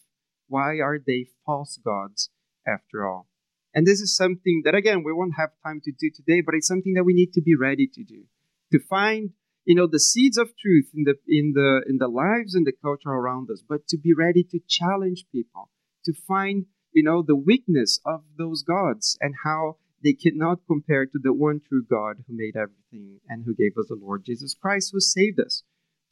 Why 0.48 0.80
are 0.80 1.00
they 1.00 1.28
false 1.46 1.78
gods 1.84 2.30
after 2.68 3.08
all? 3.08 3.28
And 3.74 3.88
this 3.88 4.02
is 4.02 4.16
something 4.16 4.64
that, 4.66 4.76
again, 4.76 5.04
we 5.04 5.14
won't 5.14 5.38
have 5.38 5.52
time 5.66 5.82
to 5.86 5.92
do 5.92 6.10
today, 6.14 6.42
but 6.42 6.56
it's 6.56 6.68
something 6.68 6.94
that 6.94 7.06
we 7.06 7.14
need 7.14 7.34
to 7.34 7.42
be 7.42 7.56
ready 7.56 7.88
to 7.94 8.04
do. 8.04 8.26
To 8.72 8.80
find 8.80 9.32
you 9.66 9.76
know 9.76 9.88
the 9.88 10.00
seeds 10.00 10.38
of 10.38 10.58
truth 10.58 10.90
in 10.94 11.04
the 11.04 11.16
in 11.28 11.54
the 11.54 11.82
in 11.88 11.98
the 11.98 12.08
lives 12.08 12.56
and 12.56 12.66
the 12.66 12.74
culture 12.82 13.10
around 13.10 13.50
us 13.52 13.62
but 13.68 13.88
to 13.88 13.98
be 13.98 14.14
ready 14.14 14.44
to 14.44 14.60
challenge 14.68 15.26
people 15.32 15.70
to 16.04 16.14
find 16.28 16.66
you 16.94 17.04
know 17.04 17.22
the 17.22 17.36
weakness 17.36 18.00
of 18.06 18.24
those 18.38 18.64
gods 18.64 19.18
and 19.22 19.36
how 19.44 19.78
they 20.04 20.14
cannot 20.14 20.60
compare 20.68 21.06
to 21.06 21.20
the 21.22 21.34
one 21.34 21.60
true 21.68 21.84
god 21.90 22.18
who 22.28 22.36
made 22.36 22.56
everything 22.56 23.20
and 23.28 23.44
who 23.46 23.56
gave 23.56 23.78
us 23.78 23.88
the 23.88 24.00
lord 24.00 24.24
jesus 24.26 24.56
christ 24.60 24.90
who 24.92 25.00
saved 25.00 25.40
us 25.40 25.64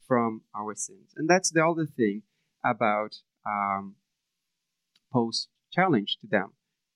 from 0.06 0.42
our 0.56 0.74
sins 0.74 1.12
and 1.16 1.28
that's 1.28 1.50
the 1.50 1.64
other 1.64 1.86
thing 1.86 2.22
about 2.64 3.16
um, 3.46 3.94
Paul's 5.12 5.48
challenge 5.72 6.18
to 6.20 6.26
them 6.26 6.52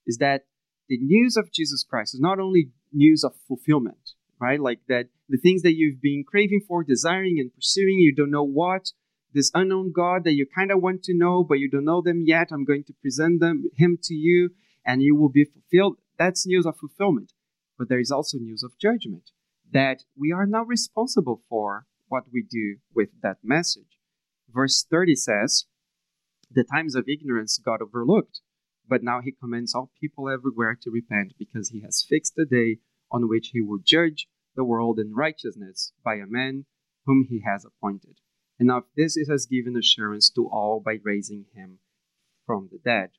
is 0.07 0.19
that 0.19 0.43
the 0.89 0.99
news 0.99 1.37
of 1.37 1.53
jesus 1.53 1.85
christ 1.89 2.15
is 2.15 2.21
not 2.21 2.39
only 2.39 2.71
news 2.93 3.25
of 3.25 3.33
fulfillment 3.49 4.15
right? 4.45 4.61
Like 4.61 4.81
that 4.89 5.07
the 5.29 5.39
things 5.39 5.63
that 5.63 5.75
you've 5.75 6.01
been 6.01 6.25
craving 6.27 6.63
for, 6.67 6.85
desiring, 6.85 7.39
and 7.39 7.55
pursuing, 7.55 7.99
you 7.99 8.15
don't 8.15 8.31
know 8.31 8.45
what. 8.45 8.93
This 9.33 9.51
unknown 9.55 9.93
God 9.93 10.25
that 10.25 10.35
you 10.35 10.47
kind 10.55 10.71
of 10.71 10.81
want 10.81 11.03
to 11.05 11.15
know, 11.15 11.43
but 11.43 11.59
you 11.59 11.69
don't 11.69 11.85
know 11.85 12.03
them 12.03 12.23
yet. 12.25 12.49
I'm 12.53 12.65
going 12.65 12.85
to 12.85 12.93
present 13.03 13.41
them 13.41 13.65
him 13.75 13.99
to 14.05 14.15
you, 14.15 14.51
and 14.87 15.03
you 15.03 15.17
will 15.17 15.31
be 15.31 15.45
fulfilled. 15.45 15.97
That's 16.19 16.47
news 16.47 16.67
of 16.67 16.77
fulfillment. 16.77 17.33
But 17.79 17.89
there 17.89 18.01
is 18.01 18.11
also 18.11 18.39
news 18.39 18.63
of 18.63 18.79
judgment 18.79 19.31
that 19.73 20.05
we 20.17 20.33
are 20.33 20.47
not 20.47 20.69
responsible 20.69 21.43
for 21.49 21.87
what 22.09 22.25
we 22.33 22.43
do 22.49 22.77
with 22.95 23.09
that 23.23 23.39
message. 23.43 23.99
Verse 24.49 24.87
30 24.89 25.17
says, 25.17 25.65
The 26.51 26.65
times 26.65 26.95
of 26.95 27.09
ignorance 27.09 27.59
God 27.59 27.81
overlooked, 27.83 28.41
but 28.89 29.03
now 29.03 29.21
he 29.21 29.33
commands 29.33 29.75
all 29.75 29.91
people 30.01 30.29
everywhere 30.29 30.79
to 30.83 30.91
repent 30.91 31.35
because 31.39 31.71
he 31.71 31.81
has 31.81 32.07
fixed 32.09 32.39
a 32.39 32.45
day 32.45 32.79
on 33.11 33.29
which 33.29 33.49
he 33.53 33.61
will 33.61 33.81
judge 33.83 34.29
the 34.55 34.65
world 34.65 34.99
in 34.99 35.15
righteousness 35.15 35.93
by 36.05 36.15
a 36.15 36.27
man 36.27 36.67
whom 37.07 37.27
he 37.29 37.43
has 37.45 37.65
appointed. 37.65 38.19
And 38.59 38.71
of 38.71 38.85
this 38.97 39.17
it 39.17 39.29
has 39.29 39.47
given 39.47 39.77
assurance 39.77 40.31
to 40.31 40.47
all 40.47 40.81
by 40.85 40.99
raising 41.03 41.47
him 41.55 41.81
from 42.47 42.69
the 42.71 42.79
dead. 42.79 43.11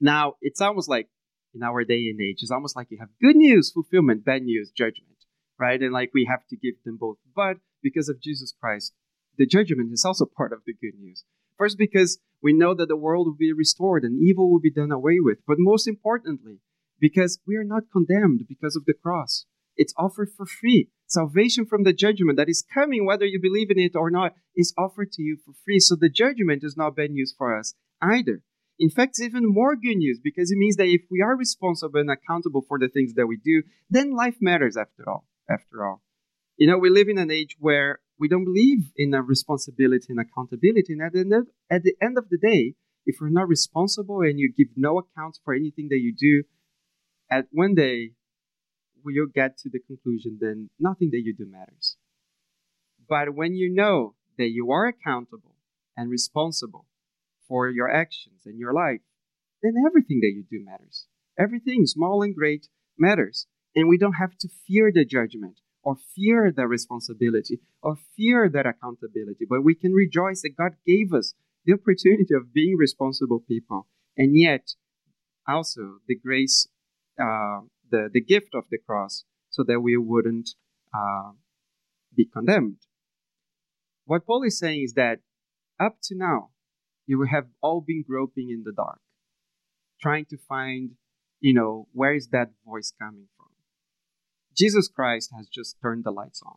Now, 0.00 0.34
it's 0.42 0.60
almost 0.60 0.90
like 0.90 1.08
in 1.56 1.62
our 1.62 1.84
day 1.84 2.06
and 2.10 2.20
age, 2.20 2.38
it's 2.40 2.50
almost 2.50 2.76
like 2.76 2.88
you 2.90 2.98
have 3.00 3.08
good 3.20 3.36
news, 3.36 3.72
fulfillment, 3.72 4.24
bad 4.24 4.42
news, 4.42 4.70
judgment, 4.70 5.24
right? 5.58 5.80
And 5.80 5.92
like 5.92 6.10
we 6.14 6.28
have 6.30 6.46
to 6.50 6.56
give 6.56 6.74
them 6.84 6.98
both. 7.00 7.16
But 7.34 7.56
because 7.82 8.08
of 8.08 8.20
Jesus 8.20 8.52
Christ, 8.60 8.92
the 9.38 9.46
judgment 9.46 9.92
is 9.92 10.04
also 10.04 10.26
part 10.26 10.52
of 10.52 10.60
the 10.66 10.74
good 10.74 10.98
news. 11.00 11.24
First, 11.58 11.78
because 11.78 12.18
we 12.42 12.52
know 12.52 12.74
that 12.74 12.88
the 12.88 12.96
world 12.96 13.26
will 13.26 13.36
be 13.36 13.52
restored 13.52 14.04
and 14.04 14.22
evil 14.22 14.50
will 14.50 14.60
be 14.60 14.70
done 14.70 14.92
away 14.92 15.18
with. 15.20 15.38
But 15.46 15.56
most 15.58 15.88
importantly, 15.88 16.60
because 17.00 17.38
we 17.46 17.56
are 17.56 17.64
not 17.64 17.90
condemned 17.92 18.42
because 18.48 18.76
of 18.76 18.84
the 18.84 18.94
cross. 18.94 19.46
It's 19.76 19.94
offered 19.98 20.30
for 20.34 20.46
free. 20.46 20.88
Salvation 21.06 21.66
from 21.66 21.84
the 21.84 21.92
judgment 21.92 22.36
that 22.38 22.48
is 22.48 22.64
coming, 22.72 23.04
whether 23.04 23.26
you 23.26 23.40
believe 23.40 23.70
in 23.70 23.78
it 23.78 23.94
or 23.94 24.10
not, 24.10 24.32
is 24.56 24.74
offered 24.78 25.12
to 25.12 25.22
you 25.22 25.36
for 25.44 25.52
free. 25.64 25.78
So 25.78 25.94
the 25.94 26.08
judgment 26.08 26.64
is 26.64 26.76
not 26.76 26.96
bad 26.96 27.10
news 27.10 27.34
for 27.36 27.56
us 27.56 27.74
either. 28.00 28.42
In 28.78 28.90
fact, 28.90 29.10
it's 29.10 29.22
even 29.22 29.42
more 29.46 29.74
good 29.74 29.96
news 29.96 30.20
because 30.22 30.50
it 30.50 30.58
means 30.58 30.76
that 30.76 30.88
if 30.88 31.02
we 31.10 31.22
are 31.22 31.36
responsible 31.36 32.00
and 32.00 32.10
accountable 32.10 32.62
for 32.68 32.78
the 32.78 32.88
things 32.88 33.14
that 33.14 33.26
we 33.26 33.38
do, 33.42 33.62
then 33.88 34.14
life 34.14 34.36
matters 34.40 34.76
after 34.76 35.08
all. 35.08 35.26
After 35.48 35.86
all, 35.86 36.02
you 36.56 36.66
know, 36.66 36.76
we 36.76 36.90
live 36.90 37.08
in 37.08 37.18
an 37.18 37.30
age 37.30 37.56
where 37.60 38.00
we 38.18 38.28
don't 38.28 38.44
believe 38.44 38.90
in 38.96 39.14
a 39.14 39.22
responsibility 39.22 40.06
and 40.08 40.18
accountability. 40.18 40.92
And 40.92 41.02
at 41.02 41.12
the, 41.12 41.20
end 41.20 41.32
of, 41.32 41.46
at 41.70 41.82
the 41.84 41.94
end 42.02 42.18
of 42.18 42.28
the 42.28 42.38
day, 42.38 42.74
if 43.06 43.20
you're 43.20 43.30
not 43.30 43.48
responsible 43.48 44.22
and 44.22 44.38
you 44.38 44.52
give 44.52 44.68
no 44.76 44.98
account 44.98 45.38
for 45.44 45.54
anything 45.54 45.86
that 45.90 46.00
you 46.00 46.12
do, 46.18 46.42
at 47.30 47.46
one 47.52 47.74
day 47.74 48.12
you'll 49.04 49.26
get 49.32 49.56
to 49.58 49.70
the 49.70 49.78
conclusion 49.78 50.38
then 50.40 50.68
nothing 50.78 51.10
that 51.12 51.22
you 51.24 51.34
do 51.34 51.46
matters. 51.48 51.96
But 53.08 53.34
when 53.34 53.54
you 53.54 53.72
know 53.72 54.14
that 54.36 54.50
you 54.50 54.70
are 54.72 54.86
accountable 54.86 55.54
and 55.96 56.10
responsible 56.10 56.86
for 57.48 57.68
your 57.68 57.90
actions 57.90 58.42
and 58.44 58.58
your 58.58 58.72
life, 58.72 59.00
then 59.62 59.74
everything 59.86 60.20
that 60.20 60.32
you 60.34 60.44
do 60.50 60.64
matters. 60.64 61.06
Everything, 61.38 61.86
small 61.86 62.22
and 62.22 62.34
great, 62.34 62.68
matters. 62.98 63.46
And 63.74 63.88
we 63.88 63.98
don't 63.98 64.14
have 64.14 64.36
to 64.38 64.48
fear 64.66 64.90
the 64.92 65.04
judgment 65.04 65.60
or 65.82 65.96
fear 66.14 66.52
the 66.54 66.66
responsibility 66.66 67.60
or 67.82 67.96
fear 68.16 68.48
that 68.48 68.66
accountability, 68.66 69.46
but 69.48 69.62
we 69.62 69.74
can 69.74 69.92
rejoice 69.92 70.42
that 70.42 70.56
God 70.56 70.72
gave 70.86 71.12
us 71.12 71.34
the 71.64 71.74
opportunity 71.74 72.34
of 72.34 72.52
being 72.52 72.76
responsible 72.76 73.40
people. 73.46 73.86
And 74.16 74.36
yet, 74.36 74.74
also 75.46 75.98
the 76.08 76.16
grace, 76.16 76.68
uh, 77.20 77.60
the, 77.90 78.08
the 78.12 78.20
gift 78.20 78.54
of 78.54 78.64
the 78.70 78.78
cross, 78.78 79.24
so 79.50 79.62
that 79.68 79.80
we 79.80 79.96
wouldn't 79.96 80.50
uh, 80.94 81.32
be 82.16 82.24
condemned. 82.24 82.78
What 84.04 84.26
Paul 84.26 84.42
is 84.44 84.58
saying 84.58 84.82
is 84.82 84.94
that 84.94 85.20
up 85.78 85.98
to 86.04 86.16
now, 86.16 86.50
you 87.06 87.22
have 87.30 87.46
all 87.60 87.80
been 87.80 88.04
groping 88.06 88.50
in 88.50 88.62
the 88.64 88.72
dark, 88.72 89.00
trying 90.00 90.26
to 90.26 90.36
find, 90.36 90.92
you 91.40 91.54
know, 91.54 91.88
where 91.92 92.14
is 92.14 92.28
that 92.28 92.50
voice 92.64 92.92
coming 92.98 93.28
from? 93.36 93.46
Jesus 94.56 94.88
Christ 94.88 95.30
has 95.36 95.48
just 95.48 95.76
turned 95.80 96.04
the 96.04 96.10
lights 96.10 96.42
on. 96.44 96.56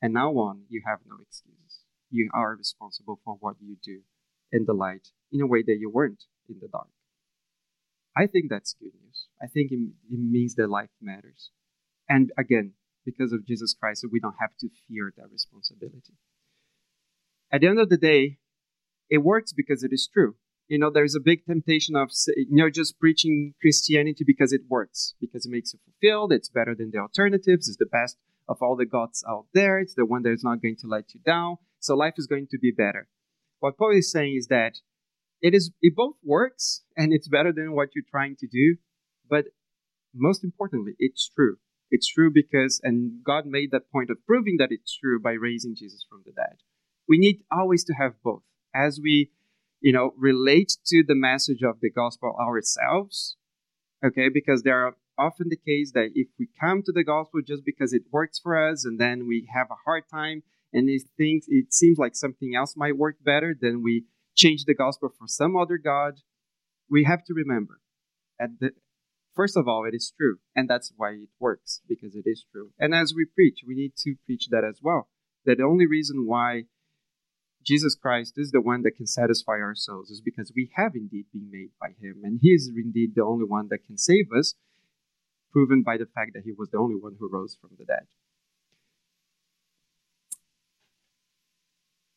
And 0.00 0.12
now 0.12 0.32
on, 0.32 0.62
you 0.68 0.82
have 0.86 0.98
no 1.06 1.16
excuses. 1.22 1.80
You 2.10 2.28
are 2.34 2.56
responsible 2.56 3.20
for 3.24 3.36
what 3.40 3.56
you 3.60 3.76
do 3.82 4.00
in 4.50 4.64
the 4.66 4.74
light 4.74 5.08
in 5.30 5.40
a 5.40 5.46
way 5.46 5.62
that 5.62 5.78
you 5.80 5.88
weren't 5.90 6.24
in 6.48 6.56
the 6.60 6.68
dark. 6.68 6.88
I 8.16 8.26
think 8.26 8.50
that's 8.50 8.74
good 8.74 8.92
news. 9.02 9.28
I 9.40 9.46
think 9.46 9.72
it, 9.72 9.78
it 10.10 10.18
means 10.18 10.56
that 10.56 10.68
life 10.68 10.90
matters. 11.00 11.50
And 12.08 12.30
again, 12.36 12.72
because 13.06 13.32
of 13.32 13.46
Jesus 13.46 13.74
Christ, 13.78 14.04
we 14.10 14.20
don't 14.20 14.36
have 14.40 14.56
to 14.60 14.68
fear 14.86 15.12
that 15.16 15.30
responsibility. 15.32 16.14
At 17.50 17.62
the 17.62 17.68
end 17.68 17.78
of 17.78 17.88
the 17.88 17.96
day, 17.96 18.38
it 19.12 19.22
works 19.22 19.52
because 19.52 19.84
it 19.84 19.92
is 19.92 20.08
true. 20.10 20.36
You 20.68 20.78
know, 20.78 20.90
there's 20.90 21.14
a 21.14 21.20
big 21.20 21.44
temptation 21.44 21.94
of, 21.96 22.10
you 22.34 22.46
know, 22.48 22.70
just 22.70 22.98
preaching 22.98 23.52
Christianity 23.60 24.24
because 24.26 24.54
it 24.54 24.62
works, 24.70 25.14
because 25.20 25.44
it 25.44 25.52
makes 25.52 25.74
you 25.74 25.80
fulfilled, 25.84 26.32
it's 26.32 26.48
better 26.48 26.74
than 26.74 26.90
the 26.90 26.98
alternatives, 26.98 27.68
it's 27.68 27.76
the 27.76 27.84
best 27.84 28.16
of 28.48 28.56
all 28.62 28.74
the 28.74 28.86
gods 28.86 29.22
out 29.28 29.44
there, 29.52 29.78
it's 29.78 29.94
the 29.94 30.06
one 30.06 30.22
that 30.22 30.32
is 30.32 30.42
not 30.42 30.62
going 30.62 30.76
to 30.76 30.86
let 30.86 31.12
you 31.12 31.20
down, 31.26 31.58
so 31.78 31.94
life 31.94 32.14
is 32.16 32.26
going 32.26 32.46
to 32.52 32.58
be 32.58 32.70
better. 32.70 33.06
What 33.60 33.76
Paul 33.76 33.94
is 33.94 34.10
saying 34.10 34.34
is 34.34 34.46
that 34.46 34.78
it 35.42 35.54
is 35.54 35.72
it 35.82 35.94
both 35.94 36.16
works 36.24 36.82
and 36.96 37.12
it's 37.12 37.28
better 37.28 37.52
than 37.52 37.74
what 37.74 37.90
you're 37.94 38.10
trying 38.10 38.36
to 38.36 38.46
do, 38.46 38.76
but 39.28 39.44
most 40.14 40.42
importantly, 40.42 40.94
it's 40.98 41.28
true. 41.28 41.56
It's 41.90 42.08
true 42.08 42.30
because 42.32 42.80
and 42.82 43.22
God 43.22 43.44
made 43.44 43.72
that 43.72 43.92
point 43.92 44.08
of 44.08 44.24
proving 44.26 44.56
that 44.58 44.72
it's 44.72 44.96
true 44.96 45.20
by 45.20 45.32
raising 45.32 45.76
Jesus 45.76 46.06
from 46.08 46.22
the 46.24 46.32
dead. 46.32 46.56
We 47.06 47.18
need 47.18 47.42
always 47.52 47.84
to 47.84 47.92
have 47.92 48.14
both. 48.24 48.42
As 48.74 49.00
we, 49.02 49.30
you 49.80 49.92
know, 49.92 50.12
relate 50.16 50.76
to 50.86 51.02
the 51.06 51.14
message 51.14 51.62
of 51.62 51.80
the 51.80 51.90
gospel 51.90 52.34
ourselves, 52.40 53.36
okay, 54.04 54.28
because 54.28 54.62
there 54.62 54.86
are 54.86 54.96
often 55.18 55.48
the 55.48 55.56
case 55.56 55.92
that 55.92 56.10
if 56.14 56.28
we 56.38 56.48
come 56.60 56.82
to 56.82 56.92
the 56.92 57.04
gospel 57.04 57.40
just 57.46 57.64
because 57.64 57.92
it 57.92 58.02
works 58.10 58.38
for 58.38 58.56
us 58.56 58.84
and 58.84 58.98
then 58.98 59.26
we 59.26 59.46
have 59.54 59.68
a 59.70 59.82
hard 59.84 60.04
time 60.10 60.42
and 60.72 60.88
it 60.88 61.02
thinks 61.16 61.46
it 61.48 61.72
seems 61.72 61.98
like 61.98 62.16
something 62.16 62.54
else 62.54 62.74
might 62.76 62.96
work 62.96 63.16
better, 63.22 63.54
then 63.58 63.82
we 63.82 64.04
change 64.34 64.64
the 64.64 64.74
gospel 64.74 65.10
for 65.16 65.28
some 65.28 65.56
other 65.56 65.78
god. 65.78 66.20
We 66.90 67.04
have 67.04 67.24
to 67.24 67.34
remember 67.34 67.80
at 68.40 68.58
the 68.58 68.72
first 69.34 69.56
of 69.56 69.68
all, 69.68 69.84
it 69.84 69.94
is 69.94 70.12
true, 70.16 70.38
and 70.54 70.68
that's 70.68 70.92
why 70.96 71.10
it 71.10 71.28
works 71.38 71.80
because 71.88 72.14
it 72.14 72.24
is 72.26 72.44
true. 72.50 72.70
And 72.78 72.94
as 72.94 73.14
we 73.14 73.24
preach, 73.24 73.60
we 73.66 73.74
need 73.74 73.92
to 73.98 74.14
preach 74.26 74.48
that 74.50 74.64
as 74.64 74.80
well. 74.82 75.08
That 75.44 75.58
the 75.58 75.64
only 75.64 75.86
reason 75.86 76.26
why 76.26 76.64
Jesus 77.64 77.94
Christ 77.94 78.34
is 78.36 78.50
the 78.50 78.60
one 78.60 78.82
that 78.82 78.96
can 78.96 79.06
satisfy 79.06 79.52
our 79.52 79.74
souls 79.74 80.10
is 80.10 80.20
because 80.20 80.52
we 80.54 80.70
have 80.76 80.92
indeed 80.94 81.26
been 81.32 81.50
made 81.50 81.70
by 81.80 81.88
Him, 82.00 82.22
and 82.24 82.38
He 82.42 82.50
is 82.50 82.70
indeed 82.74 83.14
the 83.14 83.24
only 83.24 83.44
one 83.44 83.68
that 83.70 83.86
can 83.86 83.98
save 83.98 84.26
us, 84.36 84.54
proven 85.52 85.82
by 85.82 85.96
the 85.96 86.06
fact 86.06 86.32
that 86.34 86.42
He 86.44 86.52
was 86.52 86.70
the 86.70 86.78
only 86.78 86.96
one 86.96 87.16
who 87.18 87.30
rose 87.30 87.56
from 87.60 87.70
the 87.78 87.84
dead. 87.84 88.06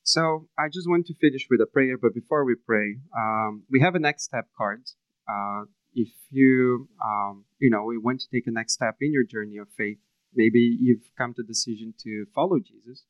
So 0.03 0.47
I 0.57 0.69
just 0.71 0.87
want 0.87 1.07
to 1.07 1.15
finish 1.15 1.47
with 1.49 1.61
a 1.61 1.65
prayer, 1.65 1.97
but 1.97 2.13
before 2.13 2.45
we 2.45 2.55
pray, 2.55 2.97
um, 3.17 3.63
we 3.69 3.81
have 3.81 3.95
a 3.95 3.99
next 3.99 4.25
step 4.25 4.45
card. 4.55 4.83
Uh, 5.27 5.63
if 5.95 6.09
you, 6.29 6.87
um, 7.03 7.45
you 7.59 7.69
know, 7.69 7.83
we 7.85 7.97
want 7.97 8.21
to 8.21 8.27
take 8.31 8.45
a 8.45 8.51
next 8.51 8.73
step 8.73 8.97
in 9.01 9.11
your 9.11 9.23
journey 9.23 9.57
of 9.57 9.67
faith, 9.75 9.97
maybe 10.33 10.59
you've 10.59 11.09
come 11.17 11.33
to 11.33 11.41
the 11.41 11.47
decision 11.47 11.93
to 12.03 12.25
follow 12.35 12.59
Jesus, 12.59 13.03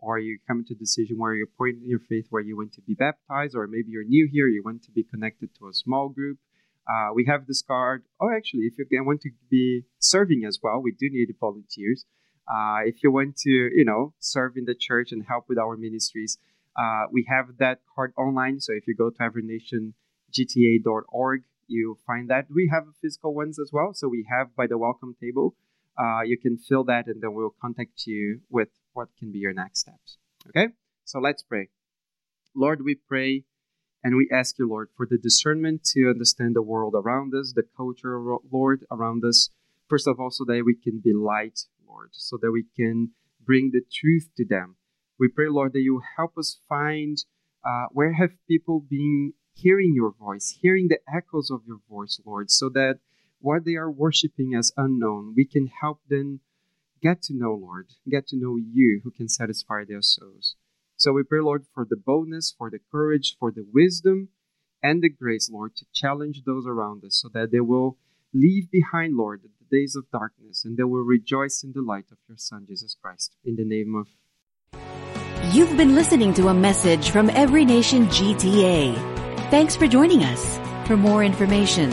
or 0.00 0.18
you 0.18 0.38
come 0.46 0.64
to 0.64 0.74
a 0.74 0.76
decision 0.76 1.18
where 1.18 1.34
you're 1.34 1.48
pointing 1.58 1.86
your 1.86 1.98
faith 1.98 2.26
where 2.30 2.42
you 2.42 2.56
want 2.56 2.72
to 2.74 2.80
be 2.82 2.94
baptized, 2.94 3.56
or 3.56 3.66
maybe 3.66 3.90
you're 3.90 4.04
new 4.04 4.28
here, 4.30 4.48
you 4.48 4.62
want 4.64 4.82
to 4.84 4.90
be 4.90 5.02
connected 5.02 5.50
to 5.58 5.68
a 5.68 5.74
small 5.74 6.08
group. 6.08 6.38
Uh, 6.88 7.10
we 7.14 7.24
have 7.24 7.46
this 7.46 7.62
card. 7.62 8.04
Oh, 8.20 8.30
actually, 8.30 8.66
if 8.66 8.74
you 8.78 8.86
want 9.04 9.22
to 9.22 9.30
be 9.50 9.84
serving 9.98 10.44
as 10.44 10.60
well, 10.62 10.80
we 10.80 10.92
do 10.92 11.10
need 11.10 11.34
volunteers. 11.40 12.04
Uh, 12.48 12.82
if 12.84 13.02
you 13.02 13.10
want 13.10 13.36
to, 13.38 13.50
you 13.50 13.84
know, 13.84 14.14
serve 14.20 14.56
in 14.56 14.66
the 14.66 14.74
church 14.74 15.10
and 15.10 15.24
help 15.26 15.48
with 15.48 15.58
our 15.58 15.76
ministries, 15.76 16.38
uh, 16.78 17.06
we 17.10 17.26
have 17.28 17.56
that 17.58 17.80
card 17.92 18.12
online. 18.16 18.60
So 18.60 18.72
if 18.72 18.86
you 18.86 18.94
go 18.94 19.10
to 19.10 19.18
everynationgta.org, 19.18 21.42
you 21.66 21.98
find 22.06 22.30
that. 22.30 22.46
We 22.54 22.68
have 22.72 22.84
physical 23.02 23.34
ones 23.34 23.58
as 23.58 23.72
well. 23.72 23.92
So 23.94 24.06
we 24.06 24.24
have 24.30 24.54
by 24.54 24.68
the 24.68 24.78
welcome 24.78 25.16
table. 25.20 25.56
Uh, 25.98 26.20
you 26.24 26.38
can 26.38 26.56
fill 26.56 26.84
that 26.84 27.06
and 27.06 27.20
then 27.20 27.34
we'll 27.34 27.56
contact 27.60 28.06
you 28.06 28.42
with 28.50 28.68
what 28.96 29.08
can 29.18 29.30
be 29.32 29.38
your 29.38 29.52
next 29.52 29.80
steps. 29.80 30.18
Okay? 30.48 30.68
So 31.04 31.18
let's 31.18 31.42
pray. 31.42 31.68
Lord, 32.54 32.82
we 32.84 32.94
pray 32.94 33.44
and 34.02 34.16
we 34.16 34.28
ask 34.32 34.58
you, 34.58 34.68
Lord, 34.68 34.88
for 34.96 35.06
the 35.08 35.18
discernment 35.18 35.84
to 35.94 36.08
understand 36.08 36.56
the 36.56 36.62
world 36.62 36.94
around 36.96 37.34
us, 37.34 37.52
the 37.54 37.64
culture, 37.76 38.20
Lord, 38.50 38.84
around 38.90 39.24
us. 39.24 39.50
First 39.88 40.08
of 40.08 40.18
all, 40.18 40.30
so 40.30 40.44
that 40.44 40.62
we 40.64 40.74
can 40.74 41.00
be 41.04 41.12
light 41.12 41.60
Lord, 41.96 42.10
so 42.12 42.38
that 42.42 42.52
we 42.52 42.64
can 42.76 43.10
bring 43.44 43.70
the 43.72 43.82
truth 43.92 44.28
to 44.36 44.44
them. 44.44 44.76
We 45.18 45.28
pray, 45.28 45.48
Lord, 45.48 45.72
that 45.72 45.80
you 45.80 46.02
help 46.16 46.36
us 46.36 46.60
find 46.68 47.16
uh, 47.64 47.86
where 47.92 48.12
have 48.12 48.30
people 48.46 48.84
been 48.88 49.32
hearing 49.54 49.94
your 49.94 50.12
voice, 50.12 50.58
hearing 50.60 50.88
the 50.88 51.00
echoes 51.12 51.50
of 51.50 51.62
your 51.66 51.78
voice, 51.88 52.20
Lord, 52.24 52.50
so 52.50 52.68
that 52.70 52.98
what 53.40 53.64
they 53.64 53.76
are 53.76 53.90
worshiping 53.90 54.54
as 54.54 54.72
unknown, 54.76 55.34
we 55.36 55.46
can 55.46 55.68
help 55.80 56.00
them 56.08 56.40
get 57.02 57.22
to 57.22 57.34
know, 57.34 57.54
Lord, 57.54 57.88
get 58.08 58.26
to 58.28 58.36
know 58.36 58.56
you 58.56 59.00
who 59.04 59.10
can 59.10 59.28
satisfy 59.28 59.84
their 59.84 60.02
souls. 60.02 60.56
So 60.96 61.12
we 61.12 61.22
pray, 61.22 61.40
Lord, 61.40 61.66
for 61.74 61.86
the 61.88 61.96
boldness, 61.96 62.54
for 62.56 62.70
the 62.70 62.78
courage, 62.90 63.36
for 63.38 63.50
the 63.50 63.66
wisdom, 63.72 64.28
and 64.82 65.02
the 65.02 65.08
grace, 65.08 65.50
Lord, 65.50 65.74
to 65.76 65.86
challenge 65.92 66.42
those 66.44 66.66
around 66.66 67.04
us 67.04 67.20
so 67.20 67.28
that 67.34 67.50
they 67.50 67.60
will 67.60 67.98
leave 68.32 68.70
behind, 68.70 69.16
Lord, 69.16 69.42
the 69.42 69.50
days 69.70 69.96
of 69.96 70.10
darkness, 70.10 70.64
and 70.64 70.76
they 70.76 70.84
will 70.84 71.02
rejoice 71.02 71.62
in 71.62 71.72
the 71.72 71.82
light 71.82 72.06
of 72.10 72.18
your 72.28 72.38
Son, 72.38 72.66
Jesus 72.68 72.96
Christ. 73.00 73.36
In 73.44 73.56
the 73.56 73.64
name 73.64 73.94
of. 73.94 74.08
You've 75.52 75.76
been 75.76 75.94
listening 75.94 76.34
to 76.34 76.48
a 76.48 76.54
message 76.54 77.10
from 77.10 77.30
Every 77.30 77.64
Nation 77.64 78.06
GTA. 78.06 78.94
Thanks 79.50 79.76
for 79.76 79.86
joining 79.86 80.24
us. 80.24 80.58
For 80.86 80.96
more 80.96 81.24
information, 81.24 81.90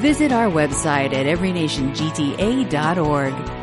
visit 0.00 0.32
our 0.32 0.48
website 0.48 1.12
at 1.12 1.26
everynationgta.org. 1.26 3.59